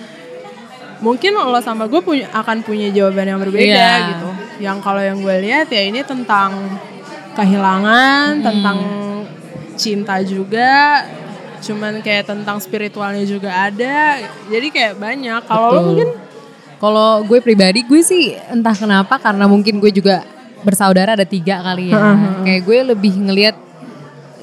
mungkin 1.01 1.33
lo 1.35 1.61
sama 1.61 1.89
gue 1.89 2.01
punya 2.01 2.29
akan 2.31 2.61
punya 2.61 2.93
jawaban 2.93 3.27
yang 3.27 3.41
berbeda 3.41 3.65
Iya. 3.65 3.93
gitu. 4.15 4.29
Yang 4.61 4.79
kalau 4.81 5.01
yang 5.01 5.19
gue 5.21 5.37
lihat 5.41 5.69
ya 5.69 5.83
ini 5.85 6.01
tentang 6.05 6.53
kehilangan 7.33 8.43
tentang 8.43 8.79
cinta 9.75 10.21
juga 10.21 11.05
cuman 11.61 12.01
kayak 12.01 12.25
tentang 12.25 12.57
spiritualnya 12.61 13.25
juga 13.25 13.53
ada. 13.53 14.17
Jadi 14.49 14.67
kayak 14.73 14.95
banyak. 14.97 15.41
Kalau 15.45 15.69
lo 15.73 15.81
mungkin? 15.93 16.09
Kalau 16.81 17.11
gue 17.29 17.39
pribadi 17.45 17.85
gue 17.85 18.01
sih 18.01 18.33
entah 18.49 18.73
kenapa 18.73 19.21
karena 19.21 19.45
mungkin 19.45 19.77
gue 19.77 19.93
juga 19.93 20.25
bersaudara 20.61 21.13
ada 21.17 21.29
tiga 21.29 21.61
kali 21.61 21.93
ya. 21.93 22.01
Kayak 22.45 22.63
gue 22.65 22.79
lebih 22.97 23.13
ngelihat 23.21 23.57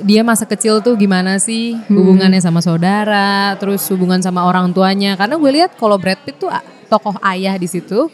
dia 0.04 0.22
masa 0.22 0.46
kecil 0.46 0.82
tuh 0.84 0.94
gimana 0.98 1.38
sih 1.42 1.77
hubungannya 1.89 2.42
sama 2.42 2.62
saudara, 2.62 3.56
terus 3.58 3.82
hubungan 3.89 4.22
sama 4.22 4.46
orang 4.46 4.70
tuanya. 4.74 5.18
Karena 5.18 5.36
gue 5.38 5.51
lihat 5.51 5.77
kalau 5.77 5.98
Brad 5.98 6.22
Pitt 6.22 6.42
tuh 6.42 6.51
tokoh 6.88 7.20
ayah 7.20 7.60
di 7.60 7.68
situ, 7.68 8.08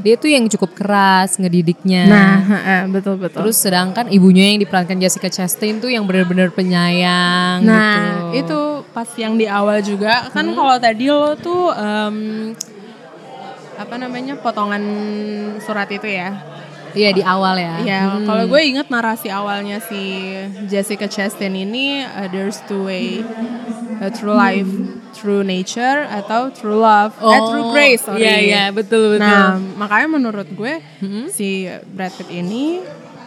dia 0.00 0.16
tuh 0.16 0.32
yang 0.32 0.48
cukup 0.48 0.72
keras 0.72 1.36
ngedidiknya. 1.36 2.08
betul 2.88 3.14
betul 3.20 3.44
Terus 3.44 3.56
sedangkan 3.60 4.08
ibunya 4.08 4.48
yang 4.48 4.64
diperankan 4.64 4.96
Jessica 4.96 5.28
Chastain 5.28 5.76
tuh 5.76 5.92
yang 5.92 6.08
benar-benar 6.08 6.48
penyayang 6.52 7.64
nah 7.64 8.32
gitu. 8.32 8.40
itu 8.44 8.60
pas 8.94 9.08
yang 9.18 9.34
di 9.36 9.44
awal 9.44 9.82
juga 9.84 10.30
kan 10.32 10.46
kalau 10.54 10.76
tadi 10.78 11.10
lo 11.10 11.34
tuh 11.34 11.74
em, 11.74 12.16
apa 13.74 13.94
namanya 13.98 14.38
potongan 14.38 14.82
surat 15.58 15.90
itu 15.90 16.06
ya 16.06 16.53
Iya 16.94 17.10
di 17.10 17.22
awal 17.26 17.58
ya. 17.58 17.74
Ya, 17.82 18.00
kalau 18.22 18.46
gue 18.46 18.60
inget 18.62 18.86
narasi 18.86 19.28
awalnya 19.28 19.82
si 19.82 20.30
Jessica 20.70 21.10
Chastain 21.10 21.52
ini 21.52 22.06
uh, 22.06 22.30
there's 22.30 22.62
two 22.70 22.86
way, 22.86 23.26
uh, 23.98 24.10
true 24.14 24.34
life, 24.34 24.70
true 25.18 25.42
nature 25.42 26.06
atau 26.06 26.54
true 26.54 26.78
love, 26.78 27.12
eh, 27.18 27.40
true 27.50 27.74
grace. 27.74 28.06
Sorry. 28.06 28.22
Iya 28.22 28.36
iya 28.38 28.64
betul 28.70 29.18
betul. 29.18 29.26
Nah, 29.26 29.58
makanya 29.74 30.08
menurut 30.14 30.48
gue 30.54 30.78
si 31.34 31.66
Brad 31.90 32.14
Pitt 32.14 32.30
ini 32.30 32.78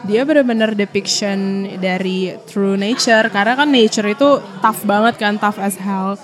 dia 0.08 0.24
benar-benar 0.24 0.72
depiction 0.72 1.68
dari 1.84 2.32
true 2.48 2.80
nature 2.80 3.28
karena 3.28 3.60
kan 3.60 3.68
nature 3.68 4.08
itu 4.08 4.40
tough 4.64 4.88
banget 4.88 5.20
kan, 5.20 5.36
tough 5.36 5.60
as 5.60 5.76
hell. 5.76 6.16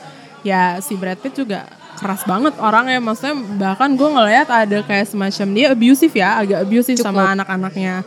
Ya 0.48 0.80
si 0.80 0.96
Brad 0.96 1.20
Pitt 1.20 1.36
juga 1.36 1.68
keras 2.04 2.28
banget 2.28 2.54
orangnya. 2.60 3.00
Maksudnya 3.00 3.36
bahkan 3.56 3.96
gue 3.96 4.10
ngeliat 4.12 4.52
ada 4.52 4.84
kayak 4.84 5.08
semacam 5.08 5.48
dia 5.56 5.68
abusive 5.72 6.12
ya 6.12 6.44
agak 6.44 6.60
abusive 6.68 7.00
sama 7.00 7.32
anak-anaknya. 7.32 8.04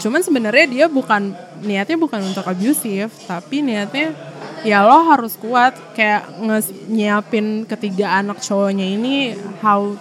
Cuman 0.00 0.24
sebenarnya 0.24 0.66
dia 0.66 0.86
bukan 0.88 1.36
niatnya 1.60 2.00
bukan 2.00 2.24
untuk 2.24 2.44
abusive 2.48 3.12
tapi 3.28 3.60
niatnya 3.60 4.16
ya 4.64 4.80
lo 4.88 5.04
harus 5.12 5.36
kuat. 5.36 5.76
Kayak 5.92 6.40
nyiapin 6.88 7.68
ketiga 7.68 8.16
anak 8.24 8.40
cowoknya 8.40 8.88
ini 8.88 9.36
how 9.60 9.92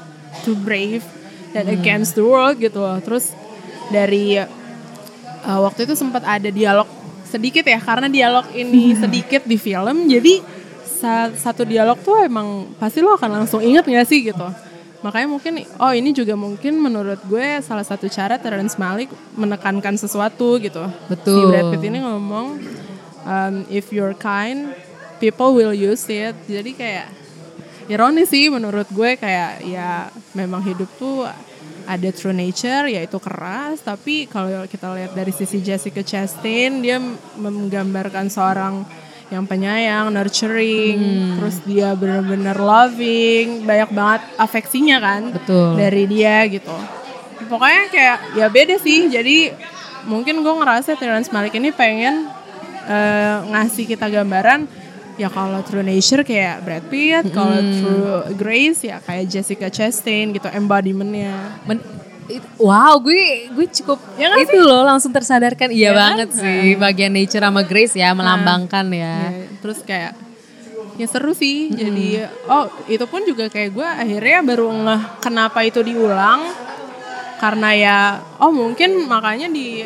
to 0.48 0.56
brave 0.56 1.04
and 1.52 1.68
against 1.68 2.16
the 2.16 2.24
world 2.24 2.56
gitu 2.64 2.80
loh. 2.80 2.96
Terus 3.04 3.36
dari 3.92 4.40
uh, 4.40 5.60
waktu 5.62 5.86
itu 5.86 5.94
sempat 5.94 6.24
ada 6.24 6.48
dialog 6.48 6.88
sedikit 7.26 7.68
ya 7.68 7.78
karena 7.84 8.08
dialog 8.08 8.48
ini 8.56 8.94
sedikit 9.04 9.44
di 9.44 9.60
film 9.60 10.08
jadi 10.08 10.55
satu 11.36 11.68
dialog 11.68 12.00
tuh 12.00 12.24
emang 12.24 12.72
pasti 12.80 13.04
lo 13.04 13.14
akan 13.14 13.44
langsung 13.44 13.60
inget 13.60 13.84
gak 13.84 14.08
sih 14.08 14.26
gitu. 14.32 14.48
Makanya 15.06 15.28
mungkin 15.30 15.54
oh 15.78 15.94
ini 15.94 16.10
juga 16.18 16.34
mungkin 16.34 16.82
menurut 16.82 17.22
gue 17.30 17.62
salah 17.62 17.86
satu 17.86 18.10
cara 18.10 18.42
Terrence 18.42 18.74
Malick 18.82 19.14
menekankan 19.38 19.94
sesuatu 20.02 20.58
gitu. 20.58 20.82
Betul. 21.06 21.36
si 21.38 21.42
Brad 21.46 21.66
Pitt 21.70 21.84
ini 21.86 22.02
ngomong 22.02 22.58
um, 23.22 23.56
if 23.70 23.94
you're 23.94 24.18
kind 24.18 24.74
people 25.22 25.54
will 25.54 25.78
use 25.78 26.10
it. 26.10 26.34
Jadi 26.50 26.74
kayak 26.74 27.08
ironis 27.86 28.34
sih 28.34 28.50
menurut 28.50 28.90
gue 28.90 29.14
kayak 29.14 29.62
ya 29.62 30.10
memang 30.34 30.66
hidup 30.66 30.90
tuh 30.98 31.30
ada 31.86 32.10
true 32.10 32.34
nature 32.34 32.90
yaitu 32.90 33.22
keras. 33.22 33.86
Tapi 33.86 34.26
kalau 34.26 34.66
kita 34.66 34.90
lihat 34.90 35.14
dari 35.14 35.30
sisi 35.30 35.62
Jessica 35.62 36.02
Chastain 36.02 36.82
dia 36.82 36.98
menggambarkan 37.38 38.26
seorang 38.34 39.05
yang 39.34 39.50
penyayang, 39.50 40.14
nurturing, 40.14 41.00
terus 41.42 41.58
dia 41.66 41.98
benar-benar 41.98 42.54
loving, 42.62 43.66
banyak 43.66 43.90
banget 43.90 44.22
afeksinya 44.38 45.02
kan 45.02 45.34
Betul. 45.34 45.74
dari 45.82 46.06
dia 46.06 46.46
gitu. 46.46 46.76
Pokoknya 47.50 47.90
kayak 47.90 48.18
ya 48.38 48.46
beda 48.50 48.78
sih. 48.78 49.10
Jadi 49.10 49.50
mungkin 50.06 50.46
gue 50.46 50.54
ngerasa 50.62 50.94
Terrence 50.94 51.34
Malick 51.34 51.58
ini 51.58 51.74
pengen 51.74 52.30
eh, 52.86 53.38
ngasih 53.50 53.90
kita 53.90 54.06
gambaran 54.14 54.70
ya 55.18 55.32
kalau 55.32 55.64
True 55.66 55.82
Nature 55.82 56.22
kayak 56.22 56.62
Brad 56.62 56.86
Pitt, 56.92 57.32
kalau 57.34 57.58
True 57.60 58.36
Grace 58.38 58.86
ya 58.86 59.02
kayak 59.02 59.26
Jessica 59.32 59.74
Chastain 59.74 60.36
gitu 60.38 60.48
embodimentnya. 60.54 61.34
Men- 61.66 62.05
wow, 62.58 62.98
gue 63.00 63.50
gue 63.54 63.68
cukup 63.82 64.02
Ya 64.18 64.34
itu 64.42 64.58
loh 64.58 64.82
langsung 64.82 65.14
tersadarkan 65.14 65.70
iya 65.70 65.90
Ya 65.90 65.92
kan? 65.94 66.00
banget 66.18 66.30
sih 66.42 66.74
bagian 66.76 67.14
nature 67.14 67.44
sama 67.46 67.62
Grace 67.64 67.94
ya 67.94 68.12
melambangkan 68.18 68.86
ya. 68.90 69.30
Ya, 69.30 69.46
terus 69.62 69.80
kayak 69.86 70.18
ya 70.96 71.08
seru 71.12 71.36
sih. 71.36 71.70
Jadi 71.70 72.24
oh 72.50 72.66
itu 72.90 73.06
pun 73.06 73.22
juga 73.28 73.52
kayak 73.52 73.70
gue 73.76 73.88
akhirnya 73.88 74.40
baru 74.42 74.68
ngeh 74.74 75.02
kenapa 75.22 75.62
itu 75.68 75.84
diulang 75.86 76.42
karena 77.36 77.70
ya 77.76 77.98
oh 78.40 78.50
mungkin 78.50 79.06
makanya 79.12 79.52
di 79.52 79.84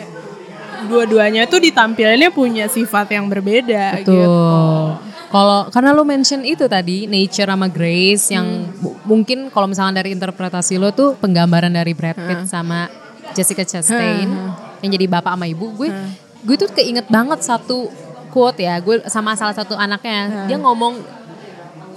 dua-duanya 0.87 1.43
tuh 1.45 1.59
ditampilinnya 1.59 2.29
punya 2.29 2.69
sifat 2.69 3.11
yang 3.11 3.27
berbeda 3.27 3.99
gitu. 3.99 4.15
Betul. 4.15 5.09
Kalau 5.29 5.69
karena 5.69 5.93
lo 5.93 6.01
mention 6.01 6.41
itu 6.41 6.65
tadi 6.65 7.05
nature 7.05 7.45
sama 7.45 7.69
Grace 7.69 8.33
yang 8.33 8.65
bu- 8.75 8.97
mungkin 9.05 9.53
kalau 9.53 9.69
misalnya 9.69 10.01
dari 10.01 10.13
interpretasi 10.13 10.81
lo 10.81 10.89
tuh 10.89 11.13
penggambaran 11.15 11.69
dari 11.69 11.93
Brad 11.93 12.17
Pitt 12.17 12.49
sama 12.49 12.89
Jessica 13.29 13.61
Chastain 13.61 14.25
yang 14.81 14.89
jadi 14.89 15.05
bapak 15.05 15.37
sama 15.37 15.45
ibu, 15.45 15.69
gue 15.75 15.93
gue 16.41 16.55
tuh 16.57 16.71
keinget 16.71 17.05
banget 17.05 17.43
satu 17.43 17.91
quote 18.29 18.57
ya, 18.57 18.79
gue 18.79 19.05
sama 19.05 19.37
salah 19.37 19.53
satu 19.53 19.77
anaknya. 19.77 20.49
Dia 20.49 20.57
ngomong 20.57 20.97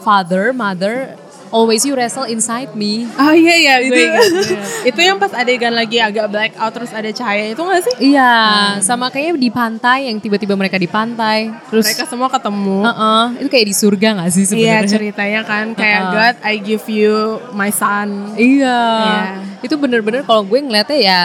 father, 0.03 0.51
mother, 0.53 1.15
always 1.53 1.85
you 1.85 1.93
wrestle 1.93 2.25
inside 2.25 2.73
me. 2.73 3.05
Ah 3.15 3.37
iya 3.37 3.55
iya 3.55 3.75
itu. 3.85 3.93
Ingat, 3.95 4.27
itu 4.91 5.01
yang 5.05 5.21
pas 5.21 5.31
adegan 5.37 5.71
lagi 5.71 6.01
agak 6.01 6.27
black 6.27 6.53
out 6.57 6.73
terus 6.73 6.91
ada 6.91 7.13
cahaya 7.13 7.53
itu 7.53 7.61
gak 7.61 7.83
sih? 7.85 7.95
Iya, 8.17 8.33
sama 8.81 9.13
kayaknya 9.13 9.39
di 9.39 9.51
pantai 9.53 10.09
yang 10.09 10.17
tiba-tiba 10.19 10.57
mereka 10.57 10.81
di 10.81 10.89
pantai, 10.89 11.53
terus 11.69 11.85
Mereka 11.87 12.09
semua 12.09 12.33
ketemu. 12.33 12.79
Heeh, 12.89 13.25
itu 13.45 13.49
kayak 13.53 13.67
di 13.69 13.75
surga 13.77 14.09
gak 14.19 14.31
sih 14.33 14.43
Iya 14.43 14.49
sebenarnya? 14.49 14.91
ceritanya 14.91 15.41
kan 15.45 15.65
kayak 15.77 16.01
God 16.11 16.37
I 16.43 16.55
give 16.59 16.85
you 16.89 17.15
my 17.53 17.69
son. 17.69 18.35
Iya. 18.35 18.81
Iya. 19.05 19.23
Itu 19.61 19.77
bener-bener 19.77 20.25
kalau 20.25 20.43
gue 20.43 20.59
ngeliatnya 20.59 20.99
ya 20.99 21.21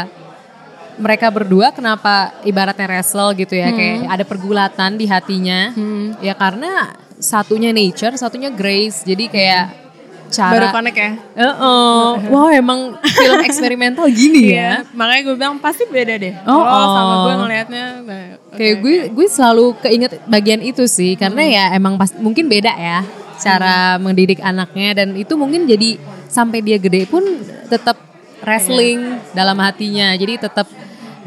mereka 0.97 1.29
berdua 1.29 1.69
kenapa 1.69 2.33
ibaratnya 2.41 2.89
wrestle 2.89 3.29
gitu 3.37 3.53
ya 3.53 3.69
kayak 3.69 4.09
ada 4.09 4.25
pergulatan 4.25 4.97
di 4.97 5.05
hatinya. 5.05 5.71
Ya 6.19 6.33
karena 6.33 6.93
satunya 7.17 7.69
nature, 7.69 8.17
satunya 8.17 8.49
grace. 8.49 9.05
Jadi 9.05 9.29
kayak 9.29 9.86
cara 10.31 10.53
Baru 10.53 10.67
connect 10.75 10.97
ya. 10.97 11.11
Heeh. 11.35 12.05
Wow, 12.29 12.47
emang 12.51 12.79
film 13.01 13.39
eksperimental 13.43 14.05
gini 14.11 14.51
ya. 14.51 14.55
Iya, 14.55 14.71
makanya 14.93 15.21
gue 15.27 15.35
bilang 15.35 15.55
pasti 15.59 15.83
beda 15.87 16.13
deh. 16.19 16.33
Oh, 16.43 16.61
Kalau 16.63 16.87
sama 16.93 17.13
oh. 17.13 17.19
gue 17.23 17.33
ngelihatnya, 17.45 17.85
nah, 18.03 18.25
Kayak 18.57 18.75
gue 18.81 18.95
gue 19.13 19.27
selalu 19.27 19.65
keinget 19.83 20.11
bagian 20.25 20.61
itu 20.63 20.83
sih 20.89 21.13
karena 21.13 21.43
ya 21.45 21.63
emang 21.77 21.99
pas 21.99 22.09
mungkin 22.17 22.49
beda 22.49 22.73
ya 22.73 23.05
cara 23.37 24.01
mendidik 24.01 24.41
anaknya 24.41 25.03
dan 25.03 25.13
itu 25.13 25.37
mungkin 25.37 25.69
jadi 25.69 26.01
sampai 26.25 26.65
dia 26.65 26.81
gede 26.81 27.05
pun 27.05 27.21
tetap 27.69 27.97
wrestling 28.43 29.21
dalam 29.35 29.57
hatinya. 29.61 30.15
Jadi 30.15 30.41
tetap 30.41 30.67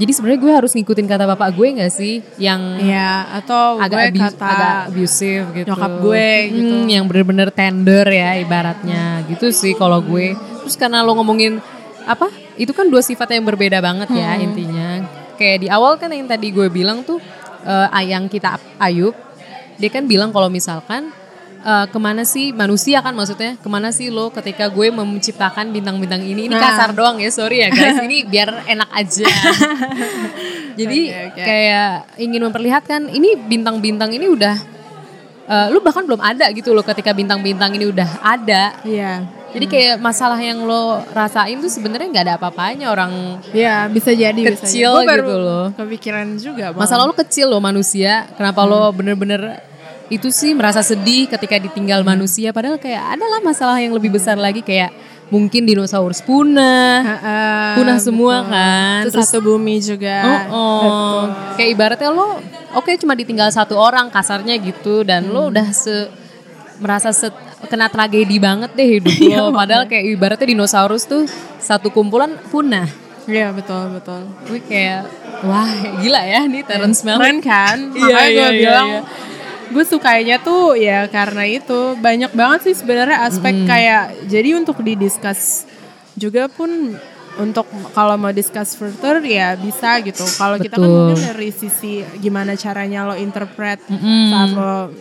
jadi 0.01 0.11
sebenarnya 0.11 0.41
gue 0.41 0.53
harus 0.55 0.73
ngikutin 0.73 1.05
kata 1.05 1.25
bapak 1.27 1.53
gue 1.53 1.67
nggak 1.77 1.93
sih 1.93 2.25
yang 2.37 2.81
Iya, 2.81 3.37
atau 3.37 3.77
agak, 3.77 3.93
gue 3.93 4.05
abu- 4.11 4.23
kata 4.25 4.47
agak 4.49 4.75
abusive 4.89 5.47
gitu. 5.53 5.67
nyokap 5.69 5.93
gue 6.01 6.29
gitu. 6.51 6.75
Hmm, 6.75 6.89
yang 6.89 7.05
bener-bener 7.05 7.49
tender 7.51 8.07
ya 8.07 8.31
ibaratnya 8.35 9.05
gitu 9.29 9.53
sih 9.53 9.73
kalau 9.75 10.01
gue. 10.01 10.33
Terus 10.65 10.75
karena 10.75 11.01
lo 11.01 11.13
ngomongin 11.13 11.61
apa? 12.03 12.27
Itu 12.57 12.73
kan 12.73 12.89
dua 12.89 13.01
sifat 13.01 13.29
yang 13.31 13.45
berbeda 13.45 13.79
banget 13.79 14.09
ya 14.11 14.35
Hmm. 14.35 14.45
intinya. 14.47 14.89
Kayak 15.37 15.59
di 15.59 15.69
awal 15.69 15.97
kan 15.97 16.09
yang 16.09 16.25
tadi 16.25 16.49
gue 16.49 16.67
bilang 16.67 17.01
tuh 17.01 17.21
eh, 17.61 17.89
ayang 17.95 18.25
kita 18.25 18.57
Ayub, 18.77 19.13
dia 19.77 19.89
kan 19.89 20.05
bilang 20.05 20.29
kalau 20.29 20.49
misalkan 20.49 21.13
eh, 21.63 21.87
ke 21.87 21.99
mana 21.99 22.23
sih 22.23 22.51
manusia 22.51 22.99
kan 22.99 23.13
maksudnya 23.13 23.55
ke 23.55 23.67
mana 23.67 23.91
sih 23.91 24.09
lo 24.09 24.29
ketika 24.29 24.67
gue 24.67 24.89
menciptakan 24.89 25.69
bintang-bintang 25.69 26.21
ini 26.21 26.45
ini 26.45 26.51
Nah. 26.51 26.61
kasar 26.63 26.91
doang 26.91 27.17
ya 27.17 27.29
sorry 27.29 27.61
ya 27.61 27.69
guys 27.69 28.01
ini 28.01 28.25
biar 28.33 28.65
enak 28.67 28.91
aja 28.91 29.27
jadi 30.75 31.01
Oke, 31.03 31.21
oke. 31.31 31.43
kayak 31.43 31.91
ingin 32.17 32.41
memperlihatkan 32.43 33.01
ini 33.09 33.37
bintang-bintang 33.39 34.11
ini 34.11 34.27
udah 34.27 34.57
eh, 35.47 35.67
lu 35.69 35.81
bahkan 35.81 36.03
belum 36.03 36.19
ada 36.19 36.49
gitu 36.51 36.71
loh 36.71 36.83
ketika 36.83 37.11
bintang-bintang 37.11 37.73
ini 37.73 37.87
udah 37.87 38.09
ada 38.21 38.79
Iya. 38.81 39.27
jadi 39.51 39.67
kayak 39.67 39.95
masalah 39.99 40.39
yang 40.39 40.63
lo 40.63 41.03
rasain 41.11 41.59
tuh 41.59 41.69
sebenarnya 41.69 42.07
nggak 42.09 42.25
ada 42.25 42.35
apa-apanya 42.37 42.87
orang 42.89 43.43
Iya, 43.51 43.87
bisa 43.87 44.13
jadi 44.13 44.31
bisa 44.33 44.55
jadi. 44.55 44.63
Kecil 44.63 44.91
Gue 44.95 45.05
baru 45.05 45.23
gitu 45.25 45.37
loh. 45.39 45.67
Kepikiran 45.75 46.27
juga. 46.39 46.65
Bang. 46.71 46.81
masalah 46.81 47.05
lo 47.05 47.13
kecil 47.13 47.47
loh 47.47 47.59
manusia 47.59 48.31
kenapa 48.33 48.63
Hmm. 48.63 48.71
lo 48.71 48.81
bener-bener 48.91 49.43
itu 50.11 50.29
sih 50.29 50.53
merasa 50.53 50.83
sedih 50.83 51.25
ketika 51.27 51.57
ditinggal 51.57 52.03
manusia 52.03 52.51
padahal 52.51 52.77
kayak 52.77 53.15
adalah 53.15 53.39
masalah 53.41 53.79
yang 53.79 53.91
lebih 53.91 54.11
besar 54.11 54.35
lagi 54.35 54.59
kayak 54.61 54.91
mungkin 55.27 55.63
dinosaurus 55.63 56.19
punah 56.21 56.99
Heeh, 57.01 57.71
punah 57.79 57.99
semua 57.99 58.43
betul. 58.43 58.51
kan 58.51 59.01
Terus 59.07 59.15
satu 59.25 59.39
bumi 59.41 59.79
juga. 59.79 60.17
Oh, 60.51 60.51
oh. 60.53 61.21
kayak 61.55 61.71
ibaratnya 61.71 62.11
lo 62.11 62.43
oke 62.73 62.91
cuma 62.97 63.15
ditinggal 63.15 63.47
satu 63.49 63.75
orang 63.75 64.07
kasarnya 64.09 64.59
gitu 64.59 65.03
dan 65.03 65.25
lo 65.25 65.47
Hmm. 65.47 65.51
udah 65.51 65.69
se 65.71 66.11
merasa 66.77 67.13
se- 67.13 67.31
kena 67.63 67.87
tragedi 67.87 68.37
banget 68.37 68.73
deh 68.73 68.99
hidup 68.99 69.15
Iya, 69.23 69.39
lo 69.41 69.53
padahal 69.53 69.87
kayak 69.87 70.11
ibaratnya 70.11 70.49
dinosaurus 70.49 71.07
tuh 71.07 71.31
satu 71.57 71.89
kumpulan 71.89 72.35
punah 72.45 72.91
Iya 73.23 73.53
betul 73.53 73.95
betul. 73.95 74.27
gue 74.45 74.59
kayak 74.61 75.07
wah 75.41 75.71
gila 75.97 76.23
ya 76.25 76.43
nih 76.43 76.67
Terrence 76.67 77.07
Malick 77.07 77.21
Keren 77.21 77.39
kan? 77.41 77.77
Iya, 77.95 78.03
Makanya 78.09 78.27
iya, 78.27 78.35
gue 78.35 78.51
iya, 78.51 78.59
bilang 78.59 78.89
iya. 78.91 79.01
Gue 79.71 79.85
sukanya 79.87 80.43
tuh 80.43 80.75
ya 80.77 81.07
karena 81.07 81.47
itu. 81.47 81.95
Banyak 81.97 82.35
banget 82.35 82.61
sih 82.71 82.75
sebenarnya 82.75 83.25
aspek 83.25 83.55
kayak 83.65 84.27
jadi 84.27 84.59
untuk 84.59 84.83
didiskus 84.83 85.65
juga 86.19 86.51
pun 86.51 86.99
untuk 87.39 87.65
kalau 87.95 88.19
mau 88.19 88.35
discuss 88.35 88.75
further 88.77 89.23
ya 89.25 89.55
bisa 89.57 90.03
gitu. 90.03 90.27
Kalau 90.37 90.59
kita 90.59 90.77
kan 90.77 90.85
mungkin 90.85 91.17
dari 91.17 91.55
sisi 91.55 92.03
gimana 92.19 92.59
caranya 92.59 93.07
lo 93.07 93.15
interpret 93.17 93.81
saat 94.29 94.51
lo 94.53 94.93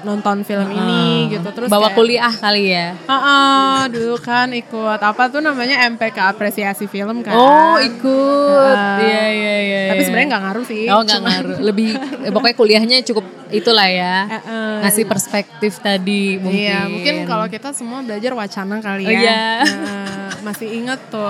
nonton 0.00 0.42
film 0.42 0.68
ini 0.68 1.02
gitu 1.28 1.48
terus 1.50 1.66
bawa 1.66 1.88
kayak- 1.88 1.96
kuliah 1.96 2.30
kali 2.32 2.64
ya 2.68 2.94
Heeh, 3.00 3.78
dulu 3.88 4.16
kan 4.16 4.50
ikut 4.50 5.00
apa 5.00 5.22
tuh 5.26 5.40
namanya 5.40 5.82
MPK 5.88 6.18
apresiasi 6.28 6.86
film 6.86 7.20
kan. 7.20 7.32
oh 7.32 7.76
ikut 7.78 8.76
iya 9.00 9.24
iya 9.28 9.56
iya 9.58 9.80
Tapi 9.88 9.96
iya. 9.96 10.04
sebenarnya 10.04 10.28
nggak 10.28 10.42
ngaruh 10.44 10.64
sih. 10.64 10.82
Oh 10.86 11.00
nggak 11.00 11.20
ngaruh, 11.20 11.56
lebih 11.62 11.90
eh, 11.96 12.30
pokoknya 12.30 12.56
kuliahnya 12.56 12.96
cukup 13.02 13.24
itulah 13.48 13.88
ya, 13.88 14.28
Eh, 14.28 14.76
ngasih 14.82 15.04
perspektif 15.04 15.72
tadi 15.78 16.36
mungkin. 16.36 16.60
Iya, 16.60 16.80
mungkin 16.86 17.14
kalau 17.24 17.46
kita 17.46 17.72
semua 17.72 18.00
belajar 18.00 18.32
wacana 18.32 18.76
kali 18.78 19.02
ya. 19.02 19.08
Oh, 19.08 19.16
iya. 19.16 19.42
Nah, 19.64 20.30
masih 20.44 20.68
inget 20.74 21.00
tuh. 21.08 21.24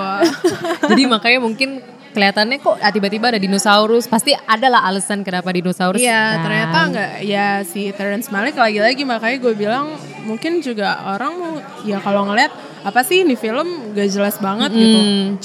Jadi 0.91 1.03
makanya 1.05 1.39
mungkin 1.39 1.79
kelihatannya 2.13 2.59
kok 2.61 2.77
ah, 2.81 2.91
tiba-tiba 2.93 3.31
ada 3.35 3.41
dinosaurus, 3.41 4.09
pasti 4.09 4.33
ada 4.35 4.67
lah 4.69 4.85
alasan 4.89 5.23
kenapa 5.23 5.53
dinosaurus. 5.53 6.01
Iya, 6.01 6.39
kan. 6.39 6.43
ternyata 6.45 6.79
nggak. 6.93 7.11
Ya 7.25 7.63
si 7.65 7.93
Terrence 7.95 8.29
Malick 8.33 8.57
lagi-lagi 8.57 9.03
makanya 9.05 9.39
gue 9.41 9.55
bilang 9.55 9.95
mungkin 10.25 10.61
juga 10.61 10.99
orang 11.09 11.33
mau 11.37 11.53
ya 11.89 11.99
kalau 12.05 12.29
ngeliat 12.29 12.53
apa 12.85 13.03
sih 13.03 13.27
ini 13.27 13.35
film 13.35 13.93
gak 13.93 14.09
jelas 14.09 14.39
banget 14.39 14.71
gitu. 14.73 15.01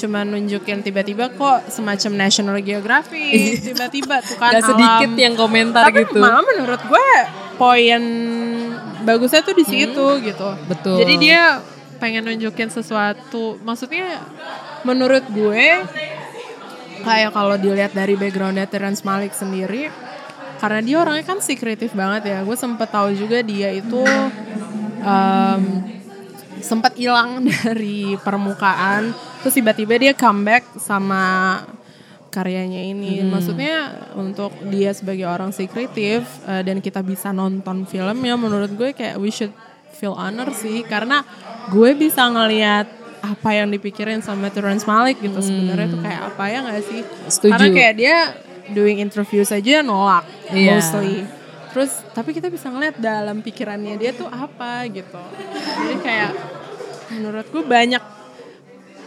Cuma 0.06 0.22
nunjukin 0.24 0.86
tiba-tiba 0.86 1.34
kok 1.34 1.66
semacam 1.68 2.30
National 2.30 2.58
Geographic 2.62 3.60
tiba-tiba 3.74 4.22
tuh 4.22 4.38
kan 4.38 4.54
Gak 4.54 4.70
sedikit 4.70 5.10
alam. 5.12 5.20
yang 5.20 5.34
komentar 5.34 5.84
Tapi 5.90 6.06
gitu. 6.06 6.22
malah 6.22 6.46
menurut 6.46 6.82
gue 6.86 7.10
poin 7.58 8.02
bagusnya 9.04 9.42
tuh 9.42 9.56
di 9.58 9.66
situ 9.66 10.08
gitu. 10.24 10.50
Betul. 10.70 11.04
Jadi 11.04 11.14
dia 11.20 11.60
pengen 11.98 12.28
nunjukin 12.28 12.70
sesuatu. 12.70 13.58
Maksudnya 13.66 14.24
menurut 14.84 15.24
gue 15.32 15.66
kayak 17.04 17.36
kalau 17.36 17.60
dilihat 17.60 17.92
dari 17.92 18.16
backgroundnya 18.16 18.66
Terrence 18.66 19.04
Malick 19.04 19.36
sendiri 19.36 19.92
karena 20.64 20.80
dia 20.80 20.98
orangnya 21.04 21.28
kan 21.28 21.44
sekretif 21.44 21.92
banget 21.92 22.32
ya. 22.32 22.40
Gue 22.48 22.56
sempet 22.56 22.88
tahu 22.88 23.12
juga 23.12 23.44
dia 23.44 23.68
itu 23.76 24.00
em, 25.04 25.64
sempat 26.64 26.96
hilang 26.96 27.44
dari 27.52 28.16
permukaan. 28.24 29.12
Terus 29.44 29.60
tiba-tiba 29.60 30.00
dia 30.00 30.16
comeback 30.16 30.64
sama 30.80 31.60
karyanya 32.32 32.80
ini. 32.80 33.28
Maksudnya 33.28 34.08
untuk 34.16 34.56
dia 34.72 34.96
sebagai 34.96 35.28
orang 35.28 35.52
sekretif 35.52 36.24
eh, 36.48 36.64
dan 36.64 36.80
kita 36.80 37.04
bisa 37.04 37.36
nonton 37.36 37.84
filmnya 37.84 38.40
menurut 38.40 38.72
gue 38.72 38.96
kayak 38.96 39.20
we 39.20 39.36
should 39.36 39.52
feel 39.92 40.16
honor 40.16 40.48
sih. 40.56 40.88
Karena 40.88 41.28
gue 41.76 41.92
bisa 41.92 42.24
ngelihat 42.32 43.03
apa 43.24 43.50
yang 43.56 43.72
dipikirin 43.72 44.20
sama 44.20 44.52
Terrence 44.52 44.84
Malick 44.84 45.24
gitu 45.24 45.40
sebenarnya 45.40 45.88
tuh 45.88 46.02
kayak 46.04 46.22
apa 46.28 46.44
ya 46.52 46.60
nggak 46.60 46.84
sih 46.84 47.00
Setuju. 47.32 47.52
karena 47.56 47.68
kayak 47.72 47.94
dia 47.96 48.18
doing 48.70 49.00
interview 49.00 49.48
saja 49.48 49.80
nolak 49.80 50.28
Iya. 50.52 50.76
mostly 50.78 51.24
terus 51.72 52.04
tapi 52.12 52.36
kita 52.36 52.52
bisa 52.52 52.68
ngeliat 52.68 53.00
dalam 53.00 53.40
pikirannya 53.40 53.96
dia 53.96 54.12
tuh 54.12 54.28
apa 54.28 54.84
gitu 54.92 55.24
jadi 55.88 55.96
kayak 56.04 56.32
menurutku 57.16 57.64
banyak 57.64 58.04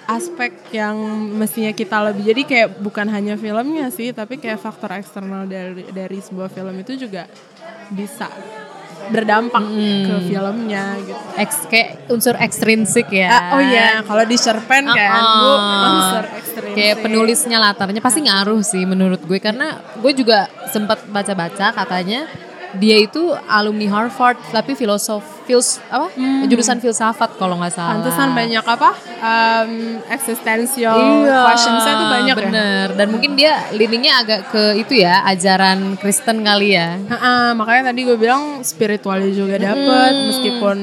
aspek 0.07 0.55
yang 0.71 0.97
mestinya 1.35 1.75
kita 1.75 1.99
lebih 2.09 2.31
jadi 2.31 2.43
kayak 2.47 2.69
bukan 2.79 3.11
hanya 3.11 3.35
filmnya 3.37 3.91
sih 3.91 4.15
tapi 4.15 4.39
kayak 4.39 4.59
faktor 4.59 4.97
eksternal 4.97 5.45
dari 5.45 5.83
dari 5.91 6.19
sebuah 6.23 6.49
film 6.49 6.73
itu 6.79 6.95
juga 6.97 7.27
bisa 7.91 8.31
berdampak 9.09 9.65
ke 10.07 10.15
filmnya 10.27 10.97
gitu 11.03 11.23
Eks, 11.37 11.57
kayak 11.69 12.09
unsur 12.09 12.35
ekstrinsik 12.37 13.13
ya. 13.13 13.29
Ah, 13.29 13.43
oh 13.57 13.61
iya 13.61 14.01
kalau 14.01 14.25
di 14.25 14.37
cerpen 14.41 14.89
kan 14.89 15.21
Ah, 15.21 15.37
bu 15.37 15.51
unsur 15.87 16.25
ekstrinsik. 16.33 16.75
Kayak 16.75 16.97
penulisnya 17.05 17.59
latarnya 17.61 18.01
pasti 18.01 18.21
ngaruh 18.25 18.63
sih 18.65 18.83
menurut 18.89 19.21
gue 19.21 19.39
karena 19.39 19.77
gue 20.01 20.13
juga 20.17 20.49
sempat 20.71 21.05
baca-baca 21.07 21.73
katanya 21.73 22.25
dia 22.77 22.97
itu 23.01 23.33
alumni 23.49 23.89
Harvard 23.89 24.39
tapi 24.53 24.77
filosof 24.77 25.25
fils 25.47 25.79
apa 25.89 26.11
jurusan 26.51 26.83
filsafat 26.83 27.39
kalau 27.39 27.57
nggak 27.59 27.73
salah. 27.73 27.97
Hmm. 27.97 28.03
Pantesan 28.03 28.29
banyak 28.35 28.65
apa 28.67 28.91
um, 29.23 29.71
existential 30.11 30.99
questionsnya 31.25 31.95
tuh 31.97 32.09
banyak 32.11 32.35
ya. 32.37 32.37
Iya, 32.37 32.49
bener. 32.51 32.87
Dan 32.99 33.07
mungkin 33.15 33.33
dia 33.39 33.53
leaningnya 33.73 34.13
agak 34.21 34.41
ke 34.51 34.63
itu 34.83 35.01
ya 35.01 35.23
ajaran 35.25 35.95
Kristen 35.97 36.43
kali 36.43 36.75
ya. 36.75 36.99
Ha-ha, 37.09 37.55
makanya 37.55 37.95
tadi 37.95 38.01
gue 38.05 38.19
bilang 38.19 38.61
spiritualnya 38.67 39.31
juga 39.33 39.57
dapet 39.57 40.13
meskipun 40.29 40.77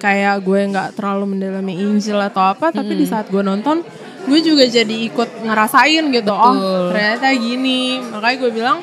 kayak 0.00 0.40
gue 0.42 0.60
nggak 0.72 0.88
terlalu 0.96 1.36
mendalami 1.36 1.76
Injil 1.76 2.16
atau 2.16 2.40
apa 2.40 2.72
tapi 2.72 2.96
di 2.96 3.04
saat 3.04 3.28
gue 3.28 3.44
nonton 3.44 3.84
gue 4.24 4.40
juga 4.40 4.64
jadi 4.64 4.96
ikut 5.12 5.44
ngerasain 5.44 6.04
gitu 6.08 6.32
oh 6.32 6.88
ternyata 6.88 7.28
gini 7.36 8.00
makanya 8.08 8.36
gue 8.40 8.50
bilang 8.52 8.78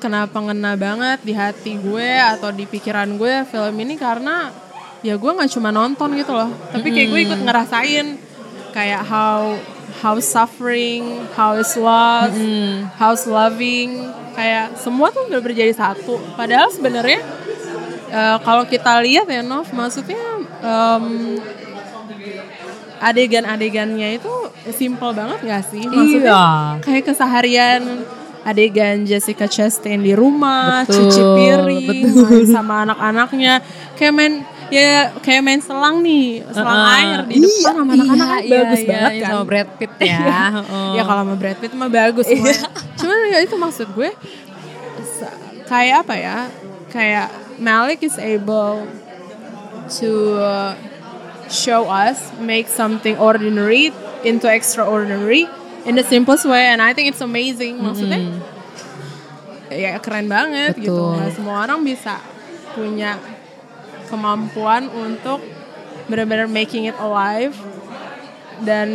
kenapa 0.00 0.40
ngena 0.40 0.74
banget 0.74 1.20
di 1.20 1.30
hati 1.30 1.76
gue 1.76 2.10
atau 2.16 2.48
di 2.50 2.64
pikiran 2.64 3.14
gue 3.14 3.44
film 3.44 3.74
ini 3.78 3.94
karena 3.94 4.48
ya 5.00 5.14
gue 5.14 5.30
nggak 5.30 5.52
cuma 5.52 5.68
nonton 5.70 6.16
gitu 6.16 6.32
loh. 6.32 6.48
Tapi 6.72 6.88
kayak 6.88 7.08
gue 7.08 7.20
ikut 7.28 7.40
ngerasain 7.40 8.06
kayak 8.72 9.02
how 9.04 9.54
how 10.00 10.16
suffering 10.16 11.02
how 11.36 11.52
is 11.54 11.76
love 11.76 12.32
how's 12.96 13.24
loving. 13.24 14.08
Kayak 14.32 14.74
semua 14.74 15.12
tuh 15.12 15.28
udah 15.28 15.40
berjadi 15.40 15.70
satu. 15.70 16.16
Padahal 16.34 16.72
sebenarnya 16.72 17.20
eh, 18.08 18.36
kalau 18.40 18.64
kita 18.64 18.98
lihat 19.04 19.28
ya 19.28 19.44
Nov 19.44 19.68
maksudnya 19.70 20.18
em, 20.60 21.36
adegan-adegannya 23.00 24.20
itu 24.20 24.32
simple 24.76 25.12
banget 25.12 25.38
gak 25.40 25.64
sih? 25.72 25.84
Maksudnya 25.84 26.28
Iya. 26.28 26.44
kayak 26.84 27.04
keseharian 27.06 27.82
adegan 28.44 29.04
Jessica 29.04 29.44
Chastain 29.44 30.00
di 30.00 30.16
rumah, 30.16 30.84
Betul, 30.84 31.12
cuci 31.12 31.22
piring, 31.22 31.86
betul. 31.86 32.24
main 32.24 32.46
sama 32.48 32.74
anak-anaknya, 32.88 33.54
kayak 34.00 34.12
main 34.16 34.34
ya 34.70 35.10
kayak 35.20 35.42
main 35.42 35.60
selang 35.60 36.00
nih, 36.00 36.46
selang 36.54 36.78
Heeh. 36.78 36.98
air 37.02 37.18
di 37.26 37.34
depan 37.42 37.72
sama 37.74 37.92
anak-anak 37.98 38.26
kan 38.30 38.40
iya, 38.40 38.54
bagus 38.54 38.80
iya, 38.80 38.88
banget 38.88 39.12
iya, 39.12 39.20
kan. 39.20 39.30
Sama 39.30 39.44
Brad 39.44 39.68
Pitt 39.76 39.92
ya. 39.98 40.18
Heeh. 40.56 40.90
Ya 40.96 41.02
kalau 41.04 41.22
sama 41.26 41.34
Brad 41.36 41.58
Pitt 41.58 41.72
mah 41.74 41.90
bagus 41.90 42.26
semua. 42.26 42.54
Cuman 42.96 43.16
ya 43.28 43.38
itu 43.42 43.54
maksud 43.58 43.88
gue 43.92 44.10
kayak 45.66 45.96
apa 46.06 46.14
ya? 46.16 46.38
Kayak 46.90 47.28
Malik 47.60 48.00
is 48.02 48.16
able 48.16 48.88
to 50.00 50.38
uh, 50.38 50.72
show 51.50 51.90
us 51.90 52.30
make 52.38 52.70
something 52.70 53.18
ordinary 53.18 53.90
into 54.22 54.46
extraordinary 54.46 55.50
in 55.86 55.94
the 55.96 56.04
simplest 56.04 56.44
way 56.44 56.68
and 56.72 56.80
I 56.82 56.92
think 56.92 57.12
it's 57.12 57.22
amazing. 57.22 57.80
Maksudnya 57.80 58.20
ya 59.70 59.96
keren 60.02 60.26
banget 60.26 60.76
gitu. 60.76 60.92
Betul. 60.92 61.16
Nggak 61.16 61.32
semua 61.36 61.56
orang 61.64 61.80
bisa 61.86 62.18
punya 62.74 63.18
kemampuan 64.10 64.90
untuk 64.90 65.38
benar-benar 66.10 66.50
making 66.50 66.90
it 66.90 66.96
alive 66.98 67.54
dan 68.66 68.90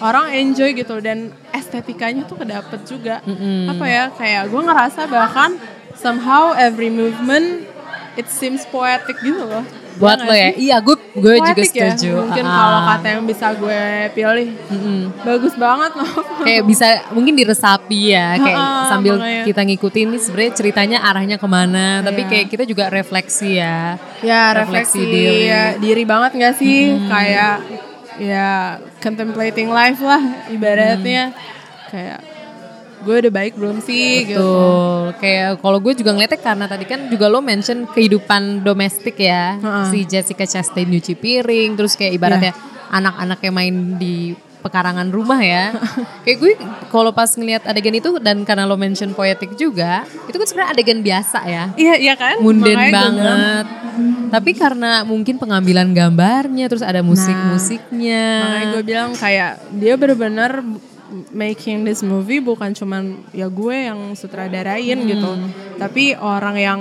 orang 0.00 0.32
enjoy 0.32 0.72
gitu 0.72 0.98
dan 0.98 1.30
estetikanya 1.52 2.24
tuh 2.24 2.40
kedapet 2.40 2.80
juga 2.88 3.20
apa 3.68 3.84
ya 3.86 4.08
kayak 4.10 4.48
gue 4.48 4.62
ngerasa 4.64 5.06
bahkan 5.06 5.60
somehow 5.94 6.56
every 6.56 6.88
movement 6.88 7.68
it 8.16 8.26
seems 8.26 8.64
poetic 8.72 9.14
gitu 9.20 9.44
loh 9.44 9.62
Buat 9.94 10.18
Ya 10.18 10.24
lo 10.24 10.34
ya? 10.34 10.48
Iya, 10.54 10.76
gue 10.78 10.96
gue 11.12 11.34
juga 11.38 11.60
ya, 11.60 11.68
setuju. 11.92 12.12
mungkin 12.22 12.44
Ah. 12.44 12.54
kalau 12.54 12.80
kata 12.86 13.06
yang 13.10 13.24
bisa 13.24 13.46
gue 13.52 13.82
pilih 14.10 14.48
bagus 15.20 15.54
banget 15.54 15.92
loh 15.94 16.12
kayak 16.40 16.62
bisa 16.62 16.86
mungkin 17.10 17.34
diresapi 17.34 18.00
ya 18.10 18.34
kayak 18.36 18.58
sambil 18.88 19.14
makanya. 19.16 19.44
kita 19.44 19.60
ngikutin 19.62 20.06
nih 20.08 20.20
sebenarnya 20.20 20.52
ceritanya 20.54 20.98
arahnya 21.00 21.36
ke 21.36 21.46
mana 21.46 21.86
tapi 22.00 22.20
Iya. 22.20 22.28
kayak 22.28 22.46
kita 22.48 22.64
juga 22.64 22.84
refleksi 22.88 23.56
ya 23.56 24.00
ya 24.20 24.42
Refleksi 24.54 24.98
refleksi, 24.98 25.00
diri. 25.04 25.40
ya, 25.46 25.62
diri 25.76 26.04
banget 26.04 26.30
gak 26.34 26.54
sih 26.56 26.78
kayak 27.06 27.54
ya 28.18 28.50
contemplating 28.98 29.68
life 29.68 30.00
lah 30.00 30.20
ibaratnya 30.48 31.32
kayak 31.88 32.20
gue 33.02 33.16
udah 33.20 33.32
baik 33.32 33.54
belum 33.54 33.78
sih 33.78 34.30
gitu 34.30 34.38
Betul. 34.38 35.18
Kayak 35.18 35.50
kalau 35.58 35.78
gue 35.78 35.92
juga 35.92 36.10
ngeliatnya 36.10 36.40
karena 36.40 36.64
tadi 36.64 36.84
kan 36.84 37.00
juga 37.06 37.26
lo 37.26 37.38
mention 37.38 37.84
kehidupan 37.86 38.62
domestik 38.62 39.14
ya. 39.16 39.58
Ha-ha. 39.58 39.90
Si 39.90 40.02
Jessica 40.02 40.42
Chastain 40.42 40.86
nyuci 40.86 41.14
piring, 41.14 41.74
terus 41.74 41.94
kayak 41.94 42.14
ibaratnya 42.14 42.52
Iya. 42.52 42.90
anak-anak 42.92 43.38
yang 43.40 43.54
main 43.54 43.74
di 43.96 44.32
pekarangan 44.58 45.10
rumah 45.10 45.38
ya. 45.38 45.74
kayak 46.24 46.38
gue 46.38 46.52
kalau 46.88 47.10
pas 47.10 47.28
ngeliat 47.28 47.64
adegan 47.64 47.92
itu 47.92 48.14
dan 48.18 48.42
karena 48.42 48.62
lo 48.62 48.74
mention 48.74 49.10
poetik 49.10 49.54
juga, 49.54 50.06
itu 50.26 50.34
kan 50.34 50.46
sebenarnya 50.46 50.70
adegan 50.70 51.00
biasa 51.00 51.38
ya. 51.44 51.64
iya 51.74 51.94
iya 51.98 52.14
kan 52.14 52.38
Munden 52.38 52.70
Makanya 52.72 52.94
banget. 52.94 53.66
Tapi 54.32 54.50
karena 54.56 55.04
mungkin 55.04 55.36
pengambilan 55.36 55.92
gambarnya, 55.92 56.64
terus 56.64 56.80
ada 56.80 57.04
musik-musiknya. 57.04 58.24
Nah, 58.24 58.42
makanya 58.42 58.66
gue 58.72 58.82
bilang 58.82 59.10
kayak 59.12 59.52
dia 59.74 59.94
benar-benar 59.94 60.64
making 61.28 61.84
this 61.84 62.00
movie 62.00 62.40
bukan 62.40 62.72
cuman 62.72 63.02
ya 63.30 63.46
gue 63.46 63.76
yang 63.86 64.12
sutradarain 64.12 64.96
Hmm. 64.96 65.06
gitu 65.06 65.30
tapi 65.76 66.12
orang 66.14 66.56
yang 66.56 66.80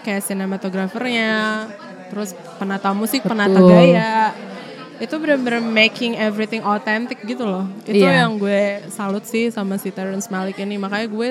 kayak 0.00 0.22
sinematografernya 0.22 1.66
terus 2.08 2.30
penata 2.56 2.90
musik 2.90 3.22
penata 3.22 3.54
Betul. 3.56 3.70
gaya 3.70 4.34
itu 4.98 5.14
benar-benar 5.16 5.62
making 5.62 6.12
everything 6.12 6.60
authentic 6.60 7.22
gitu 7.22 7.42
loh 7.42 7.64
itu 7.84 8.02
Iya. 8.02 8.26
yang 8.26 8.36
gue 8.36 8.84
salut 8.90 9.24
sih 9.24 9.48
sama 9.48 9.76
si 9.76 9.88
Terrence 9.88 10.28
Malick 10.28 10.58
ini 10.58 10.76
makanya 10.76 11.08
gue 11.08 11.30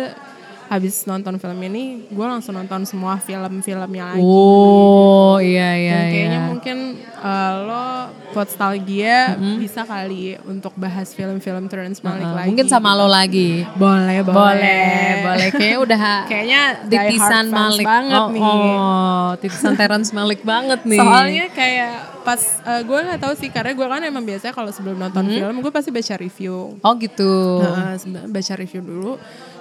habis 0.69 1.01
nonton 1.09 1.41
film 1.41 1.59
ini 1.65 2.05
gue 2.13 2.25
langsung 2.25 2.53
nonton 2.53 2.85
semua 2.85 3.17
film-filmnya 3.17 4.13
lagi 4.13 4.21
Oh 4.21 5.41
iya 5.41 5.73
iya 5.73 5.97
dan 5.97 6.05
kayaknya 6.13 6.39
iya. 6.39 6.45
mungkin 6.45 6.77
uh, 7.17 7.53
lo 7.65 7.85
nostalgia 8.29 9.33
bisa 9.57 9.81
kali 9.83 10.37
untuk 10.45 10.73
bahas 10.77 11.11
film-film 11.17 11.65
Terrence 11.67 11.99
Malick 12.05 12.29
Uh, 12.29 12.35
lagi. 12.35 12.47
mungkin 12.51 12.67
sama 12.69 12.93
lo 12.93 13.07
lagi. 13.09 13.65
Boleh, 13.73 14.21
boleh. 14.21 14.35
Boleh, 14.37 15.09
boleh. 15.25 15.47
Kayaknya 15.49 15.79
udah 15.81 16.01
Kayaknya 16.31 16.61
titisan 16.85 17.45
Malik 17.49 17.87
banget 17.87 18.21
oh, 18.21 18.29
nih. 18.29 18.43
Oh, 18.43 19.27
titisan 19.41 19.73
Terrence 19.73 20.11
Malik 20.13 20.41
banget 20.45 20.85
nih. 20.85 20.99
Soalnya 20.99 21.45
kayak 21.49 21.93
pas 22.21 22.41
uh, 22.67 22.81
gue 22.85 22.99
nggak 22.99 23.21
tahu 23.23 23.33
sih 23.39 23.49
karena 23.49 23.71
gue 23.73 23.87
kan 23.87 24.01
emang 24.05 24.23
biasanya 24.27 24.53
kalau 24.53 24.69
sebelum 24.69 24.99
nonton 24.99 25.25
film 25.25 25.55
gue 25.63 25.71
pasti 25.73 25.89
baca 25.89 26.13
review. 26.19 26.77
Oh 26.83 26.93
gitu. 26.99 27.63
Nah, 27.63 27.97
baca 28.29 28.53
review 28.59 28.81
dulu. 28.83 29.13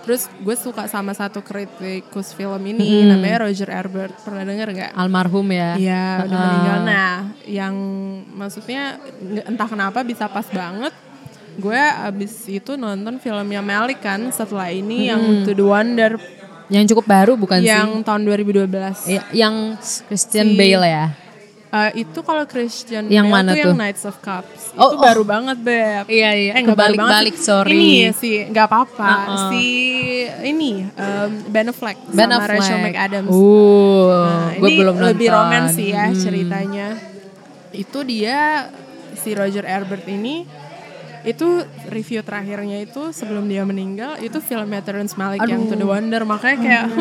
Terus 0.09 0.25
gue 0.33 0.57
suka 0.57 0.89
sama 0.89 1.13
satu 1.13 1.45
kritikus 1.45 2.33
film 2.33 2.57
ini 2.65 2.81
namanya 3.05 3.45
Roger 3.45 3.69
Ebert. 3.69 4.17
Pernah 4.19 4.41
denger 4.41 4.69
nggak? 4.73 4.91
Almarhum 4.97 5.45
ya. 5.47 5.77
Iya 5.77 6.25
udah 6.25 6.33
Ah. 6.33 6.41
meninggal. 6.43 6.79
Nah 6.83 7.13
yang 7.45 7.75
maksudnya 8.33 8.97
entah 9.45 9.69
kenapa 9.69 10.01
bisa 10.01 10.25
pas 10.25 10.49
banget. 10.49 10.97
Gue 11.55 11.77
abis 11.77 12.49
itu 12.49 12.73
nonton 12.75 13.19
filmnya 13.19 13.61
Malik 13.61 14.01
kan 14.01 14.31
setelah 14.31 14.71
ini 14.71 15.13
yang 15.13 15.21
To 15.45 15.53
The 15.53 15.67
Wonder 15.67 16.13
Yang 16.69 16.93
cukup 16.93 17.05
baru 17.07 17.33
bukan 17.35 17.61
yang 17.61 18.01
tahun 18.01 18.25
2012. 18.25 18.65
sih? 18.95 19.17
Ya, 19.17 19.25
yang 19.35 19.77
Christian 20.05 20.53
Si- 20.53 20.57
Bale 20.57 20.85
ya. 20.85 21.07
Eh, 21.69 22.01
itu 22.01 22.25
kalau 22.25 22.49
Christian 22.49 23.13
Yang 23.13 23.29
Bale 23.29 23.35
mana 23.35 23.51
tuh, 23.51 23.57
tuh? 23.57 23.61
yang 23.61 23.77
Knights 23.77 24.05
of 24.05 24.17
Cups. 24.19 24.73
Oh, 24.73 24.89
itu 24.89 24.97
oh. 24.97 25.03
baru 25.05 25.23
banget 25.23 25.59
Beb. 25.61 26.05
Iya, 26.09 26.31
iya. 26.33 26.53
Eh, 26.57 26.65
Kebalik-balik, 26.65 27.37
sorry. 27.37 27.77
Ini 27.77 28.17
sih 28.17 28.49
nggak 28.49 28.67
apa-apa. 28.67 29.11
Uh-uh. 29.29 29.49
Si 29.53 29.67
ini 30.43 30.89
um, 30.89 31.31
Ben 31.47 31.69
Affleck 31.69 32.01
Ben 32.09 32.25
sama 32.25 32.41
Affleck. 32.41 32.57
Rachel 32.57 32.79
McAdams. 32.81 33.29
Uh, 33.29 34.09
Nah, 34.09 34.51
gue 34.57 34.71
belum 34.75 34.97
nonton. 34.97 35.09
lebih 35.13 35.29
romans 35.29 35.77
sih 35.77 35.93
ya 35.93 36.09
Hmm. 36.09 36.17
ceritanya. 36.17 36.89
Itu 37.71 38.01
dia 38.01 38.73
si 39.15 39.37
Roger 39.37 39.63
Ebert 39.63 40.09
ini 40.09 40.49
itu 41.27 41.63
review 41.91 42.23
terakhirnya 42.23 42.79
itu 42.79 43.11
sebelum 43.11 43.47
dia 43.47 43.67
meninggal 43.67 44.19
itu 44.19 44.39
filmnya 44.39 44.79
Terrence 44.81 45.19
Malick 45.19 45.43
yang 45.43 45.67
To 45.67 45.75
The 45.75 45.87
Wonder 45.87 46.23
makanya 46.23 46.59
kayak 46.59 46.87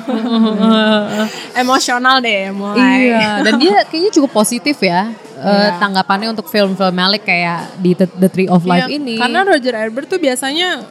emosional 1.62 2.20
deh 2.20 2.50
mulai. 2.52 3.10
Iya, 3.10 3.44
dan 3.44 3.54
dia 3.60 3.74
kayaknya 3.88 4.10
cukup 4.16 4.30
positif 4.32 4.76
ya 4.80 5.12
eh, 5.40 5.44
Iya. 5.44 5.76
tanggapannya 5.80 6.32
untuk 6.32 6.48
film-film 6.48 6.94
Malik 6.94 7.24
kayak 7.24 7.80
di 7.80 7.96
The, 7.96 8.28
Tree 8.28 8.48
of 8.48 8.64
Life 8.64 8.88
Iya, 8.88 8.96
ini. 8.96 9.16
Karena 9.16 9.44
Roger 9.44 9.74
Ebert 9.76 10.08
tuh 10.08 10.20
biasanya 10.20 10.84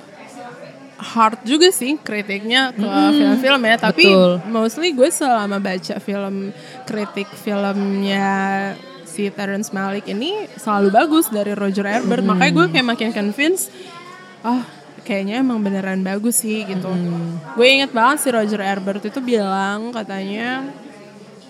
hard 1.00 1.48
juga 1.48 1.72
sih 1.72 1.96
kritiknya 1.96 2.76
ke 2.76 2.84
film-film 3.16 3.62
ya. 3.64 3.76
Tapi 3.80 4.04
betul. 4.04 4.32
mostly 4.52 4.92
gue 4.92 5.08
selama 5.08 5.58
baca 5.58 5.96
film 6.02 6.52
kritik 6.84 7.30
filmnya 7.40 8.76
si 9.10 9.34
Terrence 9.34 9.74
Malick 9.74 10.06
ini 10.06 10.46
selalu 10.54 10.94
bagus 10.94 11.34
dari 11.34 11.58
Roger 11.58 11.90
Ebert. 11.90 12.22
Makanya 12.22 12.52
gue 12.54 12.66
kayak 12.70 12.88
makin 12.88 13.10
convinced, 13.10 13.74
oh 14.46 14.62
kayaknya 15.02 15.42
emang 15.42 15.66
beneran 15.66 16.06
bagus 16.06 16.46
sih 16.46 16.62
gitu. 16.70 16.94
Gue 17.58 17.68
inget 17.82 17.90
banget 17.90 18.22
si 18.22 18.30
Roger 18.30 18.62
Ebert 18.62 19.02
itu 19.02 19.18
bilang 19.18 19.90
katanya 19.90 20.70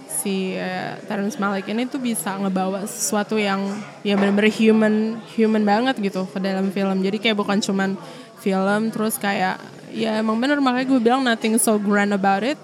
si 0.07 0.55
eh, 0.55 0.95
Terrence 1.07 1.35
Malick 1.35 1.67
ini 1.67 1.83
tuh 1.87 1.99
bisa 1.99 2.39
ngebawa 2.39 2.87
sesuatu 2.87 3.35
yang 3.35 3.59
ya 4.03 4.19
benar-benar 4.19 4.51
human 4.51 5.19
human 5.35 5.63
banget 5.67 5.99
gitu 5.99 6.23
ke 6.27 6.39
dalam 6.39 6.71
film. 6.71 7.03
Jadi 7.03 7.19
kayak 7.19 7.35
bukan 7.35 7.59
cuman 7.59 7.99
film 8.39 8.81
terus 8.95 9.19
kayak 9.19 9.59
ya 9.91 10.19
emang 10.19 10.39
bener 10.39 10.63
makanya 10.63 10.87
gue 10.95 10.99
bilang 11.03 11.21
nothing 11.27 11.59
so 11.59 11.75
grand 11.75 12.15
about 12.15 12.47
it. 12.47 12.59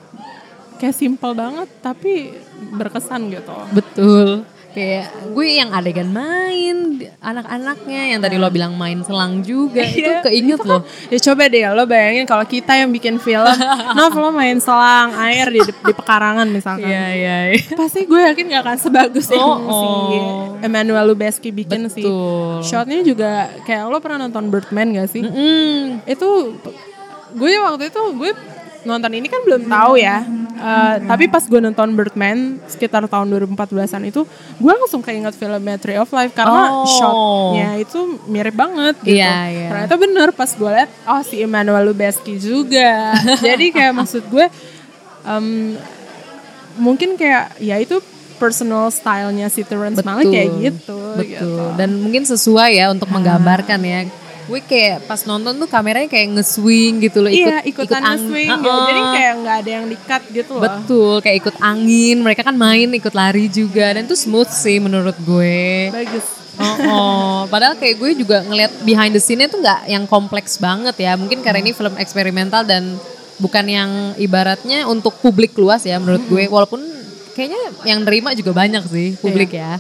Kayak 0.79 0.95
simple 0.95 1.31
banget 1.35 1.67
tapi 1.79 2.35
berkesan 2.75 3.31
gitu. 3.31 3.55
Betul. 3.71 4.43
Kayak 4.75 5.07
gue 5.31 5.47
yang 5.49 5.71
adegan 5.71 6.11
main 6.11 6.99
anak-anaknya 7.17 8.11
yang 8.11 8.19
tadi 8.19 8.35
lo 8.35 8.47
bilang 8.47 8.75
main 8.75 8.99
selang 9.01 9.39
juga 9.39 9.79
itu 9.81 10.03
Iya, 10.03 10.19
keinget 10.19 10.59
itu 10.59 10.67
loh. 10.67 10.83
kan- 10.83 11.07
Ya 11.07 11.19
coba 11.21 11.43
deh 11.47 11.63
lo 11.65 11.83
bayangin 11.85 12.25
kalau 12.25 12.43
kita 12.43 12.75
yang 12.75 12.89
bikin 12.89 13.15
film, 13.17 13.47
Nov 13.95 14.11
lo 14.13 14.29
main 14.29 14.59
selang 14.59 15.15
air 15.17 15.47
di, 15.49 15.63
di 15.63 15.93
pekarangan 15.93 16.43
misalkan. 16.45 16.85
Iya 16.85 17.05
iya. 17.09 17.37
Pasti 17.73 18.03
gue 18.03 18.19
yakin 18.19 18.45
gak 18.49 18.61
akan 18.61 18.77
sebagus 18.77 19.27
yang 19.27 19.39
Oh, 19.39 19.55
si 19.63 19.87
oh. 20.19 20.59
Emmanuel 20.59 21.07
Lubezki 21.07 21.49
bikin 21.49 21.87
sih. 21.87 22.03
Betul. 22.03 22.59
Shotnya 22.61 22.99
juga 22.99 23.31
kayak 23.63 23.87
lo 23.87 23.97
pernah 23.97 24.19
nonton 24.21 24.51
Birdman 24.51 24.91
gak 24.93 25.07
sih? 25.07 25.23
Hmm. 25.23 26.03
Itu 26.03 26.59
gue 27.31 27.51
waktu 27.57 27.87
itu 27.87 28.01
gue 28.13 28.31
nonton 28.85 29.11
ini 29.11 29.25
kan 29.25 29.41
belum 29.41 29.65
tahu 29.65 29.97
ya. 29.97 30.21
Eh, 30.55 30.95
tapi 31.03 31.27
pas 31.27 31.41
gue 31.41 31.59
nonton 31.59 31.91
Birdman 31.91 32.63
sekitar 32.63 33.03
tahun 33.05 33.27
2014an 33.27 34.05
itu 34.05 34.23
gue 34.55 34.71
langsung 34.71 35.01
keinget 35.01 35.33
filmnya 35.33 35.75
Tree 35.75 35.97
of 35.97 36.07
Life 36.09 36.31
karena 36.31 36.63
Oh. 36.71 36.87
shotnya 36.87 37.75
itu 37.75 37.99
mirip 38.25 38.53
banget 38.53 38.95
gitu. 39.01 39.19
Iya, 39.19 39.35
iya. 39.47 39.67
Ternyata 39.67 39.95
bener 39.97 40.27
pas 40.31 40.47
gue 40.47 40.69
liat 40.71 40.87
oh 41.03 41.21
si 41.21 41.41
Emmanuel 41.41 41.83
Lubezki 41.83 42.37
juga. 42.37 43.11
Jadi 43.45 43.69
kayak 43.69 43.93
maksud 43.93 44.23
gue 44.25 44.45
em, 45.23 45.75
mungkin 46.75 47.15
kayak 47.15 47.59
ya 47.59 47.75
itu 47.75 47.99
personal 48.35 48.91
stylenya 48.91 49.47
si 49.47 49.63
Terrence 49.63 50.03
Malick 50.03 50.27
kayak 50.29 50.51
gitu. 50.61 50.99
Betul. 51.15 51.23
gitu. 51.25 51.51
Dan 51.75 51.99
mungkin 51.99 52.23
sesuai 52.23 52.75
ya 52.75 52.91
untuk 52.91 53.07
menggambarkan 53.07 53.79
ya. 53.81 54.07
Gue 54.45 54.61
kayak 54.61 55.09
pas 55.09 55.21
nonton 55.25 55.57
tuh 55.57 55.69
kameranya 55.69 56.05
kayak 56.05 56.37
nge-swing 56.37 57.01
gitu 57.01 57.25
loh. 57.25 57.31
Ikut, 57.33 57.49
iya 57.49 57.57
ikutan 57.65 58.01
ikut 58.01 58.11
ang- 58.13 58.25
swing 58.29 58.49
Uh-uh. 58.49 58.85
jadi 58.85 59.01
kayak 59.17 59.33
nggak 59.41 59.55
ada 59.61 59.69
yang 59.69 59.85
di-cut 59.89 60.23
gitu 60.29 60.51
loh. 60.55 60.63
Betul, 60.63 61.15
kayak 61.25 61.37
ikut 61.41 61.55
angin. 61.59 62.17
Mereka 62.21 62.41
kan 62.45 62.55
main 62.55 62.89
ikut 62.93 63.13
lari 63.13 63.45
juga. 63.49 63.97
Dan 63.97 64.05
itu 64.05 64.15
smooth 64.15 64.51
sih 64.53 64.77
menurut 64.77 65.17
gue. 65.25 65.89
Bagus. 65.89 66.27
Oh, 66.55 66.75
oh. 66.87 67.37
padahal 67.51 67.75
kayak 67.75 67.99
gue 67.99 68.23
juga 68.23 68.39
ngeliat 68.39 68.71
behind 68.87 69.11
the 69.11 69.19
scene-nya 69.19 69.51
tuh 69.51 69.59
nggak 69.59 69.91
yang 69.91 70.07
kompleks 70.07 70.55
banget 70.55 70.95
ya. 70.95 71.19
Mungkin 71.19 71.43
karena 71.43 71.59
ini 71.59 71.75
film 71.75 71.99
eksperimental 71.99 72.63
dan 72.63 72.95
bukan 73.39 73.65
yang 73.67 73.91
ibaratnya 74.15 74.87
untuk 74.87 75.19
publik 75.19 75.51
luas 75.59 75.83
ya 75.83 75.99
menurut 75.99 76.23
gue 76.27 76.47
walaupun 76.47 76.79
kayaknya 77.35 77.59
yang 77.83 77.99
nerima 78.07 78.31
juga 78.31 78.55
banyak 78.55 78.83
sih 78.87 79.19
publik 79.19 79.51
ya 79.51 79.75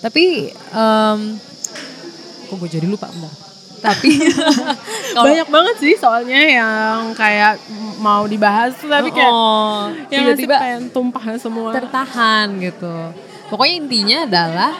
tapi 0.00 0.48
em, 0.52 1.18
kok 2.48 2.56
gue 2.56 2.70
jadi 2.72 2.86
lupa 2.88 3.12
bentar 3.12 3.45
tapi 3.86 4.10
Banyak 5.16 5.48
banget 5.48 5.76
sih 5.80 5.94
soalnya 5.96 6.40
yang 6.40 7.14
kayak 7.16 7.56
mau 8.02 8.28
dibahas 8.28 8.76
tuh 8.76 8.90
tapi 8.92 9.08
kayak 9.08 9.32
oh, 9.32 9.88
yang 10.12 10.28
tiba-tiba 10.28 10.56
pengen 10.60 10.84
tumpah 10.92 11.24
semua. 11.40 11.72
tertahan 11.72 12.46
gitu. 12.60 12.94
Pokoknya 13.48 13.74
intinya 13.78 14.18
adalah 14.26 14.72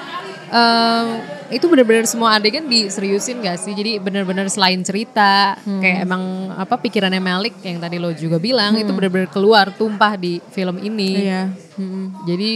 em, 0.51 1.07
itu 1.47 1.64
benar-benar 1.71 2.05
semua 2.11 2.37
adegan 2.37 2.66
diseriusin 2.66 3.40
gak 3.40 3.62
sih? 3.62 3.73
Jadi 3.73 4.03
benar-benar 4.03 4.51
selain 4.51 4.83
cerita, 4.83 5.57
kayak 5.62 6.05
emang 6.05 6.53
apa 6.53 6.75
pikirannya 6.77 7.23
Malik 7.23 7.55
yang 7.62 7.79
tadi 7.79 7.97
lo 7.97 8.11
juga 8.12 8.37
bilang 8.42 8.75
itu 8.77 8.90
benar-benar 8.90 9.31
keluar 9.31 9.71
tumpah 9.73 10.19
di 10.19 10.42
film 10.53 10.83
ini. 10.83 11.12
Iya. 11.25 11.42
Mm-mm. 11.79 12.27
Jadi 12.29 12.53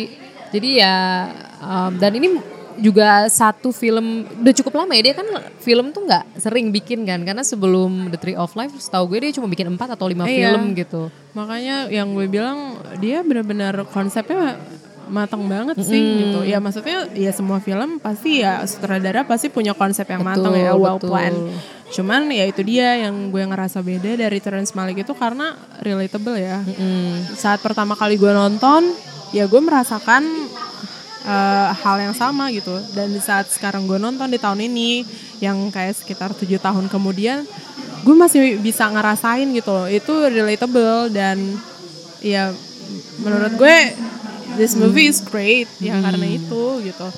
jadi 0.51 0.69
ya 0.83 0.97
em, 1.63 1.93
dan 1.97 2.13
ini 2.19 2.29
juga 2.81 3.29
satu 3.29 3.71
film 3.71 4.25
udah 4.41 4.55
cukup 4.57 4.73
lama 4.81 4.93
ya 4.97 5.13
dia 5.13 5.15
kan 5.15 5.29
film 5.61 5.93
tuh 5.93 6.09
nggak 6.09 6.41
sering 6.41 6.73
bikin 6.73 7.05
kan 7.05 7.21
karena 7.21 7.45
sebelum 7.45 8.09
The 8.09 8.19
Tree 8.19 8.35
of 8.35 8.57
Life 8.57 8.73
setahu 8.75 9.13
gue 9.13 9.29
dia 9.29 9.37
cuma 9.37 9.47
bikin 9.47 9.69
empat 9.71 9.95
atau 9.95 10.09
lima 10.09 10.25
Iya. 10.25 10.57
film 10.57 10.73
gitu. 10.73 11.13
Makanya 11.33 11.87
yang 11.89 12.17
gue 12.17 12.27
bilang 12.27 12.81
dia 12.99 13.21
benar-benar 13.21 13.85
konsepnya 13.89 14.57
matang 15.07 15.45
banget 15.45 15.75
sih 15.83 15.99
gitu. 15.99 16.41
Ya 16.43 16.57
maksudnya 16.57 17.11
ya 17.13 17.31
semua 17.31 17.59
film 17.59 17.99
pasti 17.99 18.41
ya 18.41 18.63
sutradara 18.65 19.27
pasti 19.27 19.51
punya 19.51 19.75
konsep 19.75 20.07
yang 20.07 20.23
matang 20.23 20.55
ya, 20.55 20.73
well 20.73 20.97
betul. 20.97 21.11
planned. 21.13 21.51
Cuman 21.91 22.31
ya 22.31 22.47
itu 22.47 22.63
dia 22.63 22.95
yang 23.03 23.29
gue 23.29 23.43
ngerasa 23.43 23.83
beda 23.83 24.15
dari 24.15 24.39
Terrence 24.39 24.71
Malick 24.73 25.03
itu 25.03 25.11
karena 25.13 25.59
relatable 25.83 26.39
ya. 26.39 26.63
Saat 27.35 27.59
pertama 27.61 27.99
kali 27.99 28.15
gue 28.15 28.31
nonton, 28.31 28.95
ya 29.35 29.51
gue 29.51 29.59
merasakan 29.59 30.23
eh, 31.23 31.69
hal 31.75 31.97
yang 32.01 32.15
sama 32.15 32.49
gitu. 32.51 32.77
Dan 32.93 33.13
di 33.13 33.21
saat 33.21 33.49
sekarang 33.49 33.85
gue 33.85 33.97
nonton 33.97 34.29
di 34.29 34.39
tahun 34.41 34.61
ini, 34.65 35.05
yang 35.41 35.57
kayak 35.69 35.97
sekitar 35.97 36.33
tujuh 36.37 36.61
tahun 36.61 36.89
kemudian, 36.89 37.45
gue 38.01 38.15
masih 38.17 38.57
bisa 38.59 38.89
ngerasain 38.89 39.49
gitu 39.53 39.71
loh. 39.73 39.87
Itu 39.87 40.13
relatable 40.27 41.13
dan 41.13 41.37
ya 42.21 42.53
menurut 43.25 43.57
gue 43.57 43.77
this 44.59 44.77
movie 44.77 45.09
is 45.09 45.21
great 45.23 45.69
ya 45.81 45.97
karena 46.01 46.27
itu 46.27 46.85
gitu. 46.85 47.09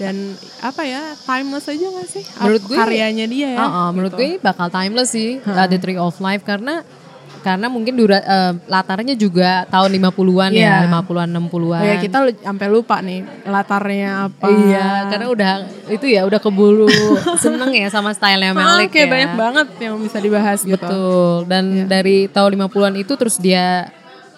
Dan 0.00 0.34
apa 0.58 0.82
ya 0.82 1.14
timeless 1.22 1.68
aja 1.70 1.86
gak 1.94 2.08
sih? 2.10 2.24
Menurut 2.42 2.62
gue- 2.66 2.80
karyanya 2.80 3.26
dia 3.28 3.48
ya. 3.54 3.58
Uh-uh, 3.60 3.88
menurut 3.94 4.12
gitu. 4.16 4.18
gue 4.18 4.30
bakal 4.42 4.66
timeless 4.66 5.14
sih 5.14 5.38
uh, 5.38 5.66
The 5.68 5.78
Tree 5.78 6.00
of 6.00 6.16
Life 6.18 6.42
karena 6.42 6.82
karena 7.42 7.66
mungkin 7.66 7.98
dura, 7.98 8.18
eh, 8.18 8.52
latarnya 8.64 9.12
juga 9.12 9.66
tahun 9.66 9.90
50-an 9.98 10.50
Iya. 10.54 10.86
ya, 10.86 10.88
50-an 10.88 11.28
60-an. 11.28 11.82
Oh 11.82 11.86
ya 11.86 11.96
kita 11.98 12.18
sampai 12.40 12.66
lupa 12.70 13.02
nih 13.02 13.20
latarnya 13.44 14.30
apa. 14.30 14.46
Iya, 14.46 14.88
karena 15.10 15.26
udah 15.28 15.52
itu 15.90 16.06
ya 16.06 16.22
udah 16.22 16.38
keburu 16.38 16.86
seneng 17.44 17.74
ya 17.74 17.90
sama 17.90 18.14
stylenya 18.14 18.54
Malik 18.54 18.94
kayak 18.94 19.06
ya. 19.06 19.12
banyak 19.12 19.32
banget 19.34 19.68
yang 19.82 19.94
bisa 19.98 20.18
dibahas 20.22 20.62
gitu. 20.62 20.78
Betul. 20.78 21.50
Dan 21.50 21.90
dari 21.90 22.30
tahun 22.30 22.54
50-an 22.56 22.94
itu 22.96 23.12
terus 23.18 23.36
dia 23.36 23.90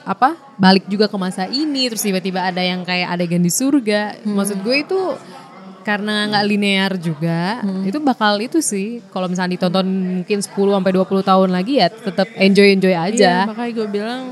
apa? 0.04 0.36
Balik 0.56 0.84
juga 0.86 1.08
ke 1.08 1.16
masa 1.16 1.44
ini 1.46 1.88
terus 1.88 2.04
tiba-tiba 2.04 2.40
ada 2.40 2.60
yang 2.60 2.84
kayak 2.84 3.12
adegan 3.12 3.40
di 3.40 3.52
surga. 3.52 4.20
Hmm. 4.20 4.36
Maksud 4.36 4.58
gue 4.60 4.76
itu 4.80 5.00
karena 5.84 6.26
nggak 6.26 6.46
linear 6.48 6.92
juga, 6.96 7.60
Hmm. 7.60 7.84
itu 7.84 8.00
bakal 8.00 8.40
itu 8.40 8.58
sih 8.58 9.04
kalau 9.08 9.28
misalnya 9.28 9.54
ditonton 9.54 9.84
mungkin 10.18 10.38
10 10.40 10.50
sampai 10.72 10.90
20 10.90 11.20
tahun 11.20 11.50
lagi 11.52 11.76
ya 11.76 11.88
tetap 11.88 12.26
enjoy-enjoy 12.34 12.90
Iya, 12.90 13.04
aja. 13.06 13.32
makanya 13.46 13.72
gue 13.74 13.88
bilang 13.88 14.22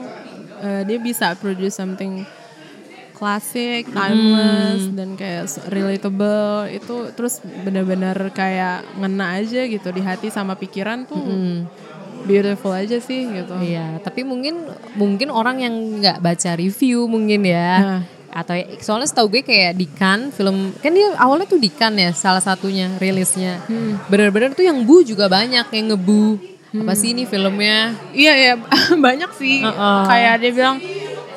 eh, 0.59 0.83
dia 0.83 0.97
bisa 0.97 1.37
produce 1.37 1.75
something 1.75 2.25
classic, 3.13 3.87
timeless 3.87 4.91
dan 4.91 5.15
kayak 5.15 5.47
relatable 5.69 6.67
itu 6.69 6.97
terus 7.13 7.39
benar-benar 7.63 8.19
kayak 8.33 8.83
ngena 8.97 9.39
aja 9.39 9.63
gitu 9.65 9.89
di 9.91 10.01
hati 10.01 10.27
sama 10.27 10.55
pikiran 10.55 11.05
tuh 11.05 11.23
beautiful 12.23 12.71
aja 12.71 12.99
sih 12.99 13.27
gitu. 13.27 13.55
Iya, 13.59 13.99
tapi 13.99 14.23
mungkin 14.23 14.67
mungkin 14.95 15.29
orang 15.29 15.59
yang 15.59 15.75
nggak 15.99 16.19
baca 16.19 16.51
review 16.55 17.07
mungkin 17.07 17.43
ya. 17.43 17.71
Nah. 17.79 18.03
Atau 18.33 18.57
ya- 18.57 18.65
soalnya 18.81 19.05
setahu 19.05 19.29
gue 19.31 19.43
kayak 19.43 19.77
di 19.77 19.85
Cannes 19.87 20.33
film 20.33 20.73
kan 20.75 20.89
dia 20.89 21.13
awalnya 21.15 21.45
tuh 21.45 21.57
di 21.57 21.69
Cannes 21.69 22.01
ya 22.01 22.11
salah 22.13 22.41
satunya 22.41 22.89
rilisnya. 22.97 23.61
Bener-bener 24.09 24.53
tuh 24.53 24.65
yang 24.65 24.81
bu 24.81 25.01
juga 25.03 25.29
banyak 25.29 25.69
yang 25.69 25.87
ngebu. 25.93 26.41
Apa 26.73 26.97
sih 26.97 27.13
ini 27.13 27.23
filmnya? 27.23 27.93
Iya 28.11 28.33
ya 28.33 28.53
banyak 29.07 29.31
sih 29.37 29.61
Uh-uh. 29.61 30.09
kayak 30.09 30.41
dia 30.41 30.51
bilang 30.51 30.77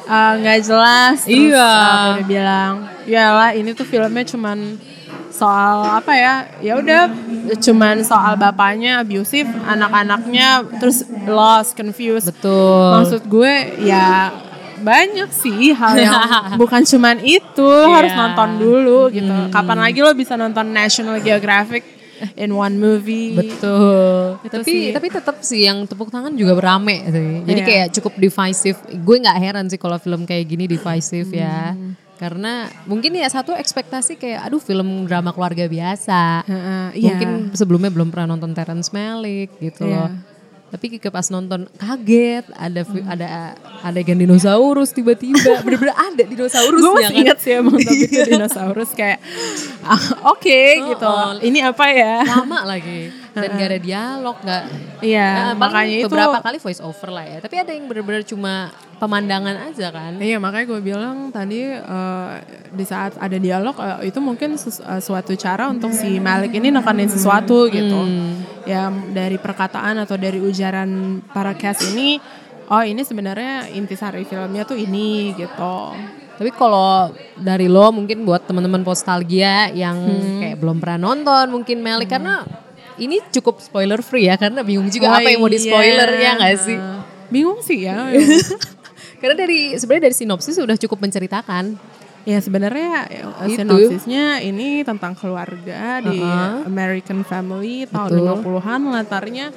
eh, 0.06 0.32
nggak 0.40 0.60
jelas. 0.62 1.28
Terus 1.28 1.52
Iya. 1.52 1.72
dia 2.16 2.26
bilang, 2.26 2.72
ya 3.04 3.26
ini 3.52 3.76
tuh 3.76 3.84
filmnya 3.84 4.24
cuman 4.24 4.80
soal 5.28 6.00
apa 6.00 6.16
ya? 6.16 6.34
Ya 6.64 6.80
udah 6.80 7.12
cuman 7.58 8.00
soal 8.02 8.40
bapaknya 8.40 9.04
abusive, 9.04 9.52
anak-anaknya 9.68 10.64
terus 10.80 11.04
lost, 11.28 11.76
confused. 11.76 12.32
Betul. 12.32 12.88
Maksud 12.96 13.22
gue 13.28 13.54
ya 13.84 14.32
banyak 14.86 15.30
sih 15.34 15.74
hal 15.74 15.98
yang 15.98 16.14
bukan 16.62 16.86
cuman 16.86 17.18
itu 17.20 17.70
harus 17.90 18.14
Iya. 18.14 18.20
nonton 18.22 18.50
dulu 18.56 19.00
gitu. 19.10 19.34
Kapan 19.50 19.78
lagi 19.82 20.00
lo 20.00 20.14
bisa 20.14 20.34
nonton 20.36 20.70
National 20.70 21.18
Geographic 21.20 21.82
in 22.36 22.54
one 22.54 22.78
movie? 22.78 23.34
Betul. 23.34 24.38
Itu 24.40 24.56
tapi 24.56 24.72
sih. 24.72 24.94
tapi 24.94 25.08
tetap 25.10 25.36
sih 25.42 25.66
yang 25.66 25.84
tepuk 25.84 26.08
tangan 26.08 26.32
juga 26.32 26.54
berame 26.54 27.02
sih. 27.04 27.44
Jadi 27.44 27.60
Iya. 27.60 27.68
kayak 27.68 27.88
cukup 27.92 28.14
divisive. 28.16 28.78
Gue 29.02 29.18
nggak 29.20 29.38
heran 29.38 29.66
sih 29.66 29.76
kalau 29.76 29.98
film 29.98 30.24
kayak 30.24 30.46
gini 30.46 30.64
divisive 30.66 31.28
ya. 31.30 31.74
Hmm. 31.74 31.98
Karena 32.16 32.64
mungkin 32.86 33.12
ya 33.12 33.28
satu 33.28 33.52
ekspektasi 33.52 34.16
kayak 34.16 34.48
aduh 34.48 34.64
film 34.64 35.04
drama 35.04 35.36
keluarga 35.36 35.68
biasa. 35.68 36.48
Heeh, 36.48 36.86
iya. 36.96 37.12
Mungkin 37.12 37.30
sebelumnya 37.52 37.92
belum 37.92 38.08
pernah 38.08 38.32
nonton 38.32 38.54
Terrence 38.54 38.88
Malick 38.90 39.52
gitu 39.60 39.84
Iya. 39.84 40.08
loh. 40.08 40.10
Tapi 40.66 40.98
ke 40.98 41.10
pas 41.14 41.28
nonton 41.30 41.70
kaget. 41.78 42.46
Ada 42.54 42.82
vi- 42.84 43.06
ada 43.06 43.56
adegan 43.86 44.18
dinosaurus 44.18 44.92
tiba-tiba. 44.92 45.60
Bener-bener 45.66 45.96
ada 45.96 46.24
dinosaurus 46.26 46.80
gue 46.82 46.94
masih 47.00 47.16
ingat 47.22 47.38
sih 47.40 47.52
emang 47.58 47.78
tapi 47.86 48.06
itu 48.08 48.22
dinosaurus 48.26 48.92
kayak 48.94 49.20
ah, 49.86 50.32
oke 50.32 50.60
gitu. 50.94 51.06
Oh. 51.06 51.38
ini 51.40 51.60
apa 51.62 51.86
ya? 51.92 52.22
Lama 52.26 52.66
lagi 52.66 53.25
dan 53.36 53.50
gak 53.52 53.68
ada 53.68 53.80
dialog 53.80 54.36
nggak 54.40 54.64
iya 55.04 55.28
Nah, 55.36 55.52
makanya 55.60 55.98
itu 56.02 56.08
beberapa 56.08 56.40
kali 56.40 56.58
voice 56.58 56.80
over 56.80 57.10
lah 57.12 57.26
ya. 57.28 57.38
Tapi 57.44 57.56
ada 57.60 57.72
yang 57.76 57.86
benar-benar 57.86 58.24
cuma 58.24 58.72
pemandangan 58.96 59.56
aja 59.68 59.92
kan. 59.92 60.16
Iya 60.18 60.40
makanya 60.40 60.66
gue 60.72 60.80
bilang 60.82 61.18
tadi 61.30 61.68
eh, 61.68 62.32
di 62.72 62.86
saat 62.88 63.20
ada 63.20 63.36
dialog 63.36 63.76
eh, 63.76 64.08
itu 64.08 64.20
mungkin 64.24 64.56
ses- 64.56 64.80
eh, 64.80 65.02
suatu 65.04 65.36
cara 65.36 65.68
untuk 65.68 65.92
si 65.92 66.18
Malik 66.18 66.56
ini 66.56 66.72
nekanin 66.72 67.12
sesuatu 67.12 67.68
gitu. 67.68 68.02
Ya 68.66 68.88
dari 68.90 69.36
perkataan 69.36 70.00
atau 70.02 70.16
dari 70.16 70.40
ujaran 70.42 71.22
para 71.30 71.54
cast 71.54 71.92
ini, 71.94 72.18
oh 72.66 72.82
ini 72.82 73.04
sebenarnya 73.04 73.70
intisari 73.70 74.24
filmnya 74.24 74.64
tuh 74.64 74.80
ini 74.80 75.36
gitu. 75.36 75.76
Tapi 76.36 76.52
kalau 76.52 77.16
dari 77.38 77.72
lo 77.72 77.96
mungkin 77.96 78.28
buat 78.28 78.44
teman-teman 78.44 78.84
nostalgia 78.84 79.72
yang 79.72 79.96
kayak 80.42 80.60
belum 80.60 80.84
pernah 80.84 81.00
nonton 81.12 81.48
mungkin 81.48 81.80
Meli 81.80 82.04
karena 82.04 82.44
ini 82.98 83.20
cukup 83.32 83.60
spoiler 83.60 84.00
free 84.00 84.28
ya 84.28 84.36
karena 84.40 84.64
bingung 84.64 84.88
juga 84.88 85.12
Oh 85.12 85.18
apa 85.20 85.28
yang 85.28 85.44
mau 85.44 85.52
di 85.52 85.60
spoiler 85.60 86.10
iya. 86.16 86.22
ya 86.22 86.32
nggak 86.40 86.54
sih? 86.62 86.78
Bingung 87.30 87.60
sih 87.60 87.84
ya. 87.84 88.10
karena 89.20 89.36
dari 89.36 89.74
sebenarnya 89.76 90.04
dari 90.12 90.16
sinopsis 90.16 90.56
sudah 90.56 90.78
cukup 90.80 91.04
menceritakan. 91.04 91.76
Ya 92.26 92.42
sebenarnya 92.42 93.06
eh, 93.06 93.54
Itu. 93.54 93.62
sinopsisnya 93.62 94.42
ini 94.42 94.82
tentang 94.82 95.14
keluarga 95.14 96.02
di 96.02 96.18
Uh-huh. 96.18 96.66
American 96.66 97.22
Family 97.22 97.86
tahun 97.86 98.18
Betul. 98.18 98.42
50-an 98.42 98.82
latarnya. 98.90 99.48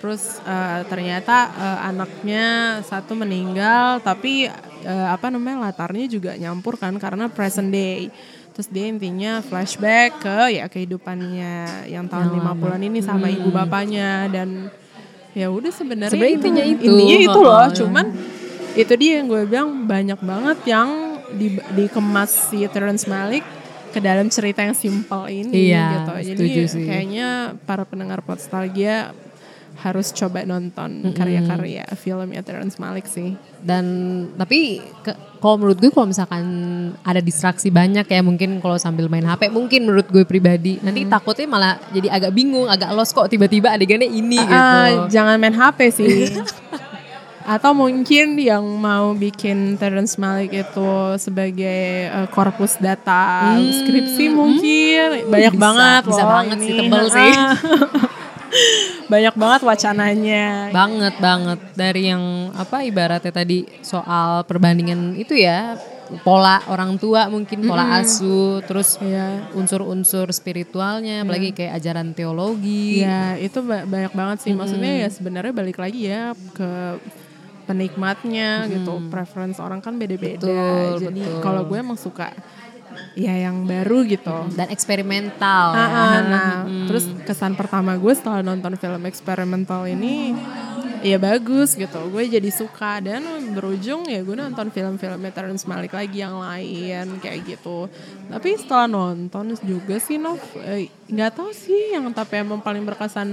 Terus 0.00 0.40
eh, 0.44 0.80
ternyata 0.88 1.36
eh, 1.52 1.88
anaknya 1.92 2.46
satu 2.80 3.12
meninggal 3.12 4.00
tapi 4.00 4.48
eh, 4.84 5.08
apa 5.08 5.28
namanya 5.28 5.68
latarnya 5.68 6.08
juga 6.08 6.32
nyampur 6.36 6.80
kan 6.80 6.96
karena 6.96 7.28
present 7.28 7.68
day. 7.68 8.08
Terus 8.54 8.68
dia 8.68 8.86
intinya 8.86 9.38
flashback 9.40 10.22
ke 10.22 10.38
ya 10.54 10.64
kehidupannya 10.64 11.54
yang 11.86 12.06
tahun 12.06 12.30
50-an 12.32 12.80
ini 12.80 12.98
sama 13.00 13.26
ibu 13.26 13.50
bapaknya 13.50 14.30
dan 14.30 14.70
ya 15.32 15.50
udah 15.50 15.70
sebenarnya 15.70 16.14
Hmm. 16.14 16.36
Intinya 16.38 16.62
itu. 16.62 16.86
intinya 16.86 17.16
itu 17.20 17.38
loh 17.40 17.58
Uh-uh. 17.60 17.74
cuman 17.74 18.06
itu 18.72 18.92
dia 18.94 19.18
yang 19.18 19.26
gue 19.26 19.42
bilang 19.44 19.84
banyak 19.84 20.18
banget 20.20 20.58
yang 20.64 20.88
di, 21.30 21.46
dikemas 21.72 22.30
si 22.48 22.62
Terrence 22.68 23.04
Malick 23.04 23.42
ke 23.90 23.98
dalam 23.98 24.26
cerita 24.26 24.62
yang 24.62 24.74
simpel 24.74 25.26
ini 25.26 25.70
Iya, 25.70 25.86
gitu. 26.06 26.12
Jadi 26.34 26.46
sih. 26.68 26.82
kayaknya 26.84 27.28
para 27.60 27.82
pendengar 27.82 28.22
nostalgia 28.22 29.10
harus 29.76 30.10
coba 30.10 30.42
nonton 30.42 31.10
karya-karya 31.10 31.82
filmnya 31.94 32.40
Terrence 32.40 32.78
Malick 32.78 33.06
sih. 33.06 33.34
Dan 33.58 33.84
tapi 34.32 34.78
ke- 35.02 35.18
kalau 35.44 35.60
menurut 35.60 35.76
gue 35.76 35.92
kalau 35.92 36.08
misalkan 36.08 36.44
ada 37.04 37.20
distraksi 37.20 37.68
banyak 37.68 38.08
ya 38.08 38.24
mungkin 38.24 38.64
kalau 38.64 38.80
sambil 38.80 39.12
main 39.12 39.28
HP 39.28 39.52
mungkin 39.52 39.84
menurut 39.84 40.08
gue 40.08 40.24
pribadi 40.24 40.80
nanti 40.80 41.04
takutnya 41.04 41.44
malah 41.44 41.76
jadi 41.92 42.08
agak 42.16 42.32
bingung, 42.32 42.64
agak 42.64 42.88
lost 42.96 43.12
kok 43.12 43.28
tiba-tiba 43.28 43.68
adegannya 43.68 44.08
ini 44.08 44.40
gitu. 44.40 44.56
Ah, 44.56 45.04
jangan 45.12 45.36
main 45.36 45.52
HP 45.52 45.92
sih. 45.92 46.32
atau 47.44 47.76
mungkin 47.76 48.40
yang 48.40 48.64
mau 48.64 49.12
bikin 49.12 49.76
Terrence 49.76 50.16
Malick 50.16 50.64
itu 50.64 51.20
sebagai 51.20 52.08
uh, 52.08 52.24
korpus 52.32 52.80
data 52.80 53.52
skripsi 53.60 54.32
mungkin 54.32 55.28
banyak 55.28 55.52
bisa, 55.52 55.60
banget 55.60 56.02
bisa 56.08 56.22
loh 56.24 56.32
banget 56.40 56.56
ini. 56.56 56.64
sih, 56.64 56.74
tebel 56.80 57.04
sih. 57.12 57.32
banyak 59.06 59.34
banget 59.34 59.60
wacananya 59.62 60.44
banget 60.70 61.14
banget 61.18 61.58
dari 61.74 62.02
yang 62.06 62.22
apa 62.52 62.82
ibaratnya 62.82 63.30
tadi 63.30 63.66
soal 63.80 64.42
perbandingan 64.42 65.14
itu 65.14 65.34
ya 65.34 65.76
pola 66.20 66.60
orang 66.64 66.94
tua 66.94 67.26
mungkin 67.26 67.64
pola 67.64 67.98
asuh 67.98 68.60
terus 68.62 69.00
Iya. 69.00 69.50
unsur-unsur 69.52 70.28
spiritualnya 70.30 71.20
apalagi 71.20 71.50
kayak 71.50 71.74
ajaran 71.74 72.12
teologi 72.12 73.00
Ya 73.00 73.34
itu 73.36 73.58
ba- 73.60 73.82
banyak 73.82 74.12
banget 74.12 74.38
sih. 74.40 74.52
Maksudnya 74.52 75.00
ya 75.00 75.08
sebenarnya 75.08 75.50
balik 75.50 75.80
lagi 75.80 76.04
ya 76.04 76.32
ke 76.52 77.00
penikmatnya 77.64 78.68
gitu. 78.68 79.00
Preference 79.08 79.56
orang 79.56 79.80
kan 79.80 79.96
beda-beda. 79.96 80.44
Jadi 80.94 81.24
kalau 81.40 81.64
gue 81.64 81.78
emang 81.78 81.96
suka 81.96 82.30
ya 83.14 83.34
yang 83.40 83.64
baru 83.64 84.02
gitu. 84.04 84.50
dan 84.52 84.68
eksperimental 84.68 85.70
Ah, 85.70 85.86
ah, 85.86 86.16
nah, 86.20 86.52
Hmm. 86.62 86.86
terus 86.86 87.04
kesan 87.24 87.54
pertama 87.54 87.94
gue 87.94 88.12
setelah 88.12 88.40
nonton 88.40 88.74
film 88.74 89.02
eksperimental 89.04 89.86
ini 89.86 90.34
ya 91.04 91.20
bagus 91.20 91.76
gitu. 91.76 92.00
Gue 92.08 92.24
jadi 92.24 92.48
suka 92.48 93.04
dan 93.04 93.20
berujung 93.52 94.08
ya 94.08 94.24
gue 94.24 94.32
nonton 94.32 94.72
film-film 94.72 95.20
Terrence 95.28 95.68
Malick 95.68 95.92
lagi 95.92 96.24
yang 96.24 96.40
lain 96.40 97.20
kayak 97.20 97.44
gitu. 97.44 97.92
Tapi 98.32 98.56
setelah 98.56 98.88
nonton 98.88 99.52
juga 99.60 100.00
sih 100.00 100.16
Nov 100.16 100.40
eh, 100.64 100.88
nggak 101.04 101.30
tahu 101.36 101.52
sih 101.52 101.92
yang 101.92 102.08
tapi 102.16 102.40
emang 102.40 102.64
paling 102.64 102.80
berkesan 102.88 103.28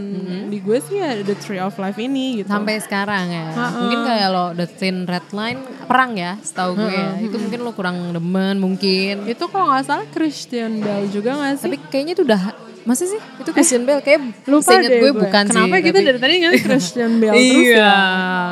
di 0.52 0.60
gue 0.60 0.78
sih 0.84 1.00
ya 1.00 1.24
The 1.24 1.36
Tree 1.40 1.62
of 1.64 1.80
Life 1.80 1.96
ini 1.96 2.44
gitu. 2.44 2.52
sampai 2.52 2.84
sekarang 2.84 3.32
ya 3.32 3.48
mungkin 3.80 4.00
kayak 4.04 4.28
lo 4.28 4.46
The 4.52 4.68
Thin 4.68 5.08
Red 5.08 5.32
Line 5.32 5.60
perang 5.88 6.20
ya 6.20 6.36
setahu 6.44 6.76
gue 6.76 6.92
ya 6.92 7.12
itu 7.24 7.36
mungkin 7.40 7.60
lo 7.64 7.72
kurang 7.72 8.12
demen 8.12 8.60
mungkin 8.60 9.24
itu 9.24 9.44
kalau 9.48 9.72
nggak 9.72 9.88
salah 9.88 10.08
Christian 10.12 10.84
Bale 10.84 11.08
juga 11.08 11.40
nggak 11.40 11.54
sih? 11.56 11.64
tapi 11.72 11.78
kayaknya 11.88 12.14
itu 12.20 12.24
udah 12.28 12.44
masa 12.82 13.06
sih 13.06 13.22
itu 13.38 13.50
Christian 13.54 13.86
Bale 13.86 14.02
kayak 14.02 14.22
Lupa 14.50 14.74
deh 14.82 14.90
gue, 14.90 15.14
bukan 15.14 15.44
sih 15.46 15.54
Kenapa 15.54 15.76
kita 15.86 16.02
tapi- 16.02 16.08
dari 16.10 16.18
tadi 16.18 16.34
nggak 16.42 16.54
Christian 16.66 17.12
Bale 17.22 17.38
terus 17.38 17.68
iya. 17.70 17.78
ya? 17.78 17.98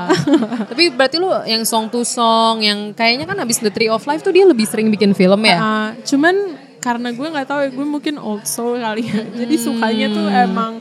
Tapi 0.69 0.83
berarti 0.93 1.15
lu 1.17 1.29
yang 1.49 1.63
song 1.65 1.89
to 1.89 2.05
song 2.05 2.61
yang 2.61 2.93
kayaknya 2.93 3.25
kan 3.25 3.37
abis 3.41 3.57
The 3.57 3.73
Tree 3.73 3.89
of 3.89 4.05
Life 4.05 4.21
tuh 4.21 4.29
dia 4.29 4.45
lebih 4.45 4.69
sering 4.69 4.93
bikin 4.93 5.17
film 5.17 5.41
ya. 5.45 5.57
Uh, 5.57 5.89
cuman 6.05 6.35
karena 6.79 7.09
gue 7.11 7.27
nggak 7.27 7.47
tahu 7.47 7.59
ya 7.65 7.69
gue 7.75 7.85
mungkin 7.85 8.15
old 8.21 8.47
soul 8.47 8.79
kali 8.79 9.03
ya 9.03 9.21
jadi 9.43 9.55
sukanya 9.59 10.07
tuh 10.13 10.27
emang 10.31 10.73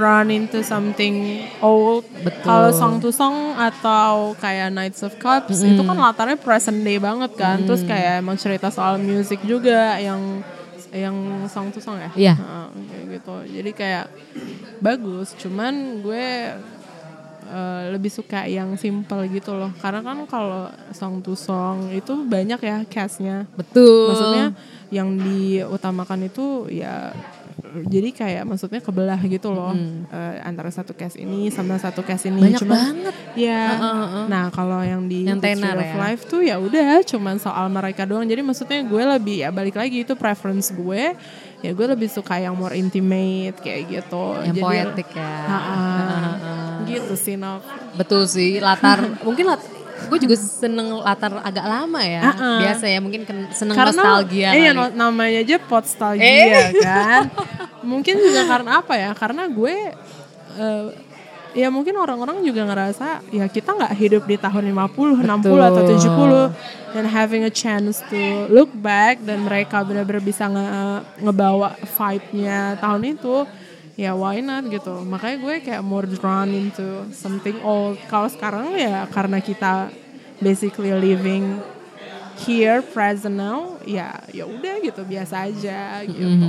run 0.00 0.32
into 0.32 0.64
something 0.64 1.44
old 1.60 2.02
Betul. 2.24 2.42
kalau 2.42 2.70
song 2.72 2.94
to 2.98 3.12
song 3.12 3.52
atau 3.54 4.32
kayak 4.40 4.72
Knights 4.72 5.04
of 5.04 5.12
Cups 5.20 5.60
itu 5.60 5.84
kan 5.84 5.94
latarnya 5.94 6.40
present 6.40 6.80
day 6.80 6.96
banget 6.96 7.36
kan 7.36 7.60
terus 7.62 7.84
kayak 7.84 8.24
emang 8.24 8.40
cerita 8.40 8.72
soal 8.72 8.96
music 8.96 9.44
juga 9.44 10.00
yang 10.00 10.40
yang 10.96 11.16
song 11.46 11.68
to 11.70 11.78
song 11.78 12.00
ya 12.00 12.10
Iya. 12.16 12.34
Heeh, 12.34 12.66
kayak 12.88 13.04
gitu 13.20 13.34
jadi 13.60 13.70
kayak 13.72 14.06
bagus 14.80 15.36
cuman 15.36 16.00
gue 16.00 16.26
eh, 17.46 17.82
lebih 17.94 18.10
suka 18.10 18.44
yang 18.48 18.74
simple 18.74 19.22
gitu 19.30 19.54
loh 19.54 19.70
karena 19.78 20.00
kan 20.02 20.18
kalau 20.26 20.66
song 20.90 21.22
to 21.22 21.38
song 21.38 21.92
itu 21.92 22.26
banyak 22.26 22.58
ya 22.58 22.82
castnya 22.88 23.46
Betul. 23.54 24.10
maksudnya 24.10 24.46
yang 24.90 25.18
diutamakan 25.18 26.26
itu 26.26 26.66
ya 26.70 27.10
jadi 27.82 28.08
kayak 28.10 28.42
maksudnya 28.44 28.78
kebelah 28.78 29.18
gitu 29.20 29.48
loh 29.48 29.76
eh, 30.06 30.36
antara 30.40 30.68
satu 30.68 30.92
case 30.92 31.16
ini 31.16 31.48
sama 31.48 31.76
satu 31.76 32.00
case 32.00 32.26
ini 32.26 32.38
Hmm. 32.38 32.46
Banyak 32.46 32.60
Cuman- 32.60 32.78
banget. 32.78 33.14
ya 33.34 33.62
nah 34.24 34.48
kalau 34.48 34.80
yang 34.80 35.04
di 35.04 35.22
Yang 35.22 35.40
tenar 35.42 35.74
of 35.74 35.84
ya. 35.84 35.96
Life 35.98 36.22
tuh 36.24 36.40
ya 36.40 36.56
udah 36.56 37.02
cuman 37.02 37.36
soal 37.36 37.66
mereka 37.68 38.02
doang 38.02 38.24
jadi 38.24 38.40
maksudnya 38.40 38.80
gue 38.82 39.02
lebih 39.02 39.36
ya 39.38 39.50
balik 39.50 39.74
lagi 39.74 40.00
itu 40.00 40.14
preference 40.14 40.70
gue 40.70 41.12
ya 41.58 41.70
gue 41.70 41.86
lebih 41.88 42.06
suka 42.06 42.36
yang 42.36 42.52
more 42.52 42.72
intimate 42.72 43.56
kayak 43.58 43.88
gitu 43.90 44.24
Yang 44.38 44.52
Jadi- 44.52 44.62
poetic 44.62 45.08
ya. 45.10 45.34
Ha-ha. 45.42 45.76
gitu 46.84 47.14
sih 47.14 47.34
Nov 47.34 47.64
Betul 47.92 48.24
sih 48.26 48.58
latar 48.58 49.00
mungkin 49.20 49.48
lat 49.48 49.62
gue 49.96 50.18
juga 50.20 50.36
seneng 50.36 51.00
latar 51.00 51.40
agak 51.40 51.64
lama 51.64 52.00
ya. 52.00 52.22
Uh-uh. 52.26 52.58
Biasa 52.60 52.84
ya 52.86 52.98
mungkin 52.98 53.24
seneng 53.50 53.74
karena 53.74 53.96
nostalgia 53.96 54.48
eh, 54.50 54.68
kali. 54.68 54.76
no- 54.76 54.94
namanya 54.94 55.40
aja 55.40 55.56
podstalgia 55.58 56.22
Eh. 56.22 56.76
kan 56.78 57.26
mungkin 57.82 58.14
juga 58.16 58.44
karena 58.44 58.70
apa 58.78 58.94
ya 58.94 59.10
karena 59.12 59.46
gue 59.46 59.74
eh, 60.56 60.86
ya 61.54 61.68
mungkin 61.68 61.96
orang-orang 61.96 62.42
juga 62.42 62.62
ngerasa 62.64 63.24
ya 63.30 63.48
kita 63.48 63.72
nggak 63.72 63.94
hidup 63.96 64.22
di 64.24 64.36
tahun 64.36 64.68
50, 64.68 65.24
60 65.24 65.24
atau 65.64 65.82
70 65.88 66.92
dan 66.92 67.04
having 67.06 67.42
a 67.42 67.52
chance 67.52 68.04
to 68.04 68.20
look 68.48 68.68
back 68.74 69.16
dan 69.20 69.40
mereka 69.40 69.80
benar-benar 69.80 70.20
bisa 70.20 70.44
nge- 70.46 71.00
ngebawa 71.18 71.72
vibe-nya 71.80 72.76
tahun 72.76 73.02
itu 73.10 73.48
ya 73.96 74.12
why 74.12 74.44
not 74.44 74.68
gitu 74.68 75.02
makanya 75.02 75.36
gue 75.40 75.54
kayak 75.64 75.82
more 75.82 76.04
drawn 76.04 76.52
into 76.52 77.08
something 77.16 77.56
old 77.64 77.96
kalau 78.12 78.28
sekarang 78.28 78.76
ya 78.76 79.08
karena 79.08 79.40
kita 79.40 79.88
basically 80.38 80.92
living 80.92 81.64
here 82.36 82.84
present 82.92 83.40
now 83.40 83.80
ya 83.88 84.20
ya 84.36 84.44
udah 84.44 84.84
gitu 84.84 85.00
biasa 85.08 85.48
aja 85.48 86.04
gitu 86.04 86.48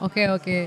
Oke 0.00 0.28
oke. 0.28 0.58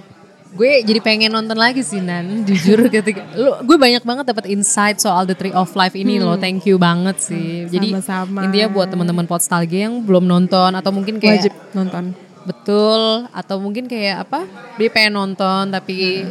Gue 0.49 0.81
jadi 0.81 0.97
pengen 0.97 1.29
nonton 1.29 1.53
lagi 1.53 1.85
sih 1.85 2.01
Nan, 2.01 2.41
jujur 2.49 2.89
ketika 2.89 3.21
lu 3.37 3.53
gue 3.61 3.77
banyak 3.77 4.01
banget 4.01 4.25
dapat 4.33 4.49
insight 4.49 4.97
soal 4.97 5.29
The 5.29 5.37
Tree 5.37 5.53
of 5.53 5.69
Life 5.77 5.93
ini 5.93 6.17
loh. 6.17 6.33
Thank 6.41 6.65
you 6.65 6.81
banget 6.81 7.21
sih. 7.21 7.69
Jadi 7.69 7.93
Sama-sama. 7.93 8.49
intinya 8.49 8.67
buat 8.73 8.89
teman-teman 8.89 9.29
Podstalgia 9.29 9.85
yang 9.85 10.01
belum 10.01 10.25
nonton 10.25 10.73
atau 10.73 10.89
mungkin 10.89 11.21
kayak 11.21 11.45
wajib 11.45 11.53
nonton 11.77 12.17
Betul, 12.47 13.27
atau 13.35 13.59
mungkin 13.59 13.89
kayak 13.89 14.29
apa? 14.29 14.47
Dia 14.79 14.89
pengen 14.91 15.19
nonton 15.19 15.73
tapi 15.73 16.23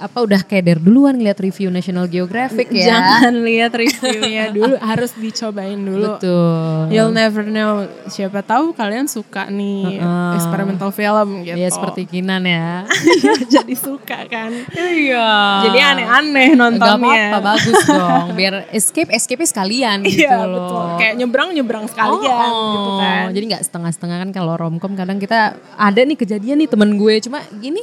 apa 0.00 0.18
udah 0.18 0.40
keder 0.40 0.76
duluan 0.76 1.12
ngeliat 1.12 1.36
review 1.36 1.68
National 1.68 2.06
Geographic 2.06 2.68
ya. 2.68 2.86
jangan 2.88 3.34
lihat 3.38 3.70
reviewnya 3.72 4.50
dulu 4.56 4.74
harus 4.76 5.12
dicobain 5.12 5.76
dulu 5.76 6.14
Betul. 6.14 6.88
You'll 6.88 7.10
never 7.10 7.44
know. 7.44 7.72
Siapa 8.06 8.40
tahu 8.40 8.72
kalian 8.72 9.04
suka 9.04 9.46
nih 9.46 10.00
experimental 10.32 10.88
film 10.88 11.42
gitu. 11.42 11.54
Ya 11.54 11.68
seperti 11.68 12.06
Kinan 12.06 12.42
ya. 12.42 12.86
jadi 13.54 13.74
suka 13.74 14.24
kan. 14.24 14.50
Iya. 14.68 15.28
Jadi 15.64 15.78
aneh-aneh 15.78 16.48
Gak 16.48 16.58
nontonnya. 16.58 17.24
apa-apa, 17.28 17.38
bagus 17.44 17.78
dong. 17.84 18.26
Biar 18.34 18.54
escape, 18.70 19.10
escape 19.10 19.44
sekalian 19.44 20.00
gitu 20.02 20.24
Iya 20.24 20.38
loh. 20.40 20.54
betul. 20.56 20.84
Kayak 20.96 21.14
nyebrang 21.16 21.48
nyebrang 21.52 21.84
sekalian 21.86 22.48
Oh, 22.48 22.72
gitu 22.72 22.90
kan. 22.96 23.24
Jadi 23.30 23.44
nggak 23.46 23.62
setengah-setengah 23.64 24.16
kan 24.18 24.30
kalau 24.32 24.54
romcom 24.54 24.92
kadang 24.94 25.18
kita 25.18 25.38
ada 25.74 26.00
nih 26.00 26.16
kejadian 26.16 26.56
nih 26.58 26.68
temen 26.68 26.94
gue 26.94 27.14
cuma 27.20 27.42
gini 27.54 27.82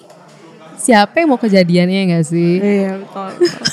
siapa 0.85 1.17
yang 1.17 1.27
mau 1.27 1.37
kejadiannya 1.37 1.99
nggak 2.07 2.23
sih? 2.23 2.51
Iya 2.57 2.91
betul. 3.01 3.29
betul. 3.35 3.65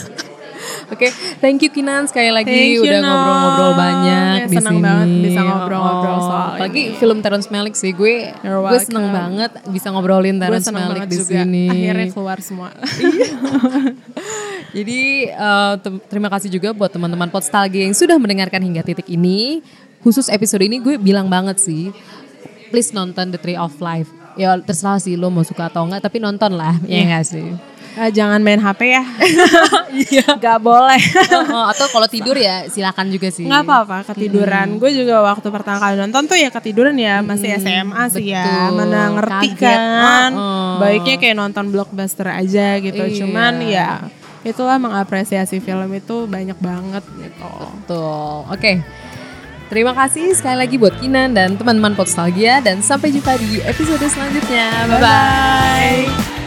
Oke, 0.93 1.09
thank 1.41 1.59
you 1.59 1.69
Kinan 1.69 2.05
sekali 2.05 2.29
lagi 2.29 2.47
Thank 2.47 2.77
you, 2.77 2.85
udah 2.85 3.01
ngobrol-ngobrol 3.01 3.73
banyak 3.75 4.37
Ya, 4.37 4.45
di 4.45 4.53
senang 4.53 4.77
sini. 4.77 4.85
banget 4.85 5.09
bisa 5.25 5.41
ngobrol-ngobrol 5.41 6.19
soal 6.21 6.47
Apalagi 6.53 6.83
ini. 6.85 6.95
film 7.01 7.19
Terrence 7.25 7.49
Malick 7.49 7.75
sih, 7.75 7.91
gue 7.91 8.15
gue 8.29 8.79
seneng 8.79 9.09
banget 9.09 9.51
bisa 9.73 9.89
ngobrolin 9.89 10.37
senang 10.61 10.93
Malick 10.93 11.09
di 11.09 11.17
juga. 11.17 11.33
sini. 11.41 11.65
Akhirnya 11.67 12.07
keluar 12.13 12.39
semua. 12.45 12.69
Jadi 14.77 15.01
eh, 15.29 15.75
tem- 15.81 16.03
terima 16.03 16.29
kasih 16.29 16.49
juga 16.51 16.73
buat 16.73 16.89
teman-teman 16.89 17.29
Podstalgia 17.29 17.85
yang 17.85 17.97
sudah 17.97 18.17
mendengarkan 18.17 18.61
hingga 18.61 18.85
titik 18.85 19.09
ini. 19.09 19.61
Khusus 20.01 20.29
episode 20.29 20.61
ini 20.61 20.77
gue 20.77 20.99
bilang 20.99 21.27
banget 21.27 21.57
sih, 21.57 21.89
please 22.69 22.91
nonton 22.91 23.31
The 23.31 23.39
Tree 23.39 23.55
of 23.55 23.71
Life. 23.79 24.11
Ya 24.39 24.57
terserah 24.61 24.97
sih 24.97 25.15
lo 25.19 25.29
mau 25.29 25.45
suka 25.45 25.69
atau 25.69 25.85
enggak, 25.85 26.03
tapi 26.05 26.19
nonton 26.21 26.57
lah, 26.57 26.77
ya 26.89 27.05
enggak 27.05 27.25
sih? 27.29 27.53
Ah, 27.93 28.09
jangan 28.09 28.41
main 28.41 28.57
HP 28.57 28.81
ya. 28.89 29.05
Iya. 29.93 30.25
Gak 30.41 30.65
boleh. 30.65 30.97
Oh, 31.53 31.69
atau 31.69 31.85
kalau 31.93 32.09
tidur 32.09 32.33
ya 32.33 32.65
silakan 32.65 33.13
juga 33.13 33.29
sih. 33.29 33.45
Nggak 33.45 33.61
apa-apa 33.69 33.97
ketiduran. 34.09 34.81
Gue 34.81 34.97
juga 34.97 35.21
waktu 35.21 35.45
pertama 35.53 35.85
kali 35.85 36.01
nonton 36.01 36.25
tuh 36.25 36.41
ya 36.41 36.49
ketiduran 36.49 36.97
ya 36.97 37.21
masih 37.21 37.61
SMA 37.61 38.09
sih 38.09 38.33
ya. 38.33 38.73
Mana 38.73 39.13
ngerti 39.13 39.53
Kaget. 39.53 39.61
kan. 39.61 40.31
Oh-oh. 40.33 40.81
Baiknya 40.81 41.21
kayak 41.21 41.37
nonton 41.37 41.69
blockbuster 41.69 42.25
aja 42.25 42.81
gitu. 42.81 43.05
Iya. 43.05 43.17
Cuman 43.21 43.55
ya 43.69 43.89
itulah 44.49 44.81
mengapresiasi 44.81 45.61
film 45.61 45.93
itu 45.93 46.25
banyak 46.25 46.57
banget 46.57 47.05
gitu. 47.21 47.53
Betul. 47.85 48.49
Oke. 48.49 48.81
Terima 49.73 49.97
kasih 49.97 50.37
sekali 50.37 50.61
lagi 50.61 50.77
buat 50.77 50.93
Kinan 51.01 51.33
dan 51.33 51.57
teman-teman 51.57 51.97
Podstalgia 51.97 52.61
dan 52.61 52.85
sampai 52.85 53.09
jumpa 53.09 53.41
di 53.41 53.65
episode 53.65 54.05
selanjutnya. 54.05 54.69
Bye 54.85 55.01
bye. 55.01 55.01
Bye. 55.01 56.42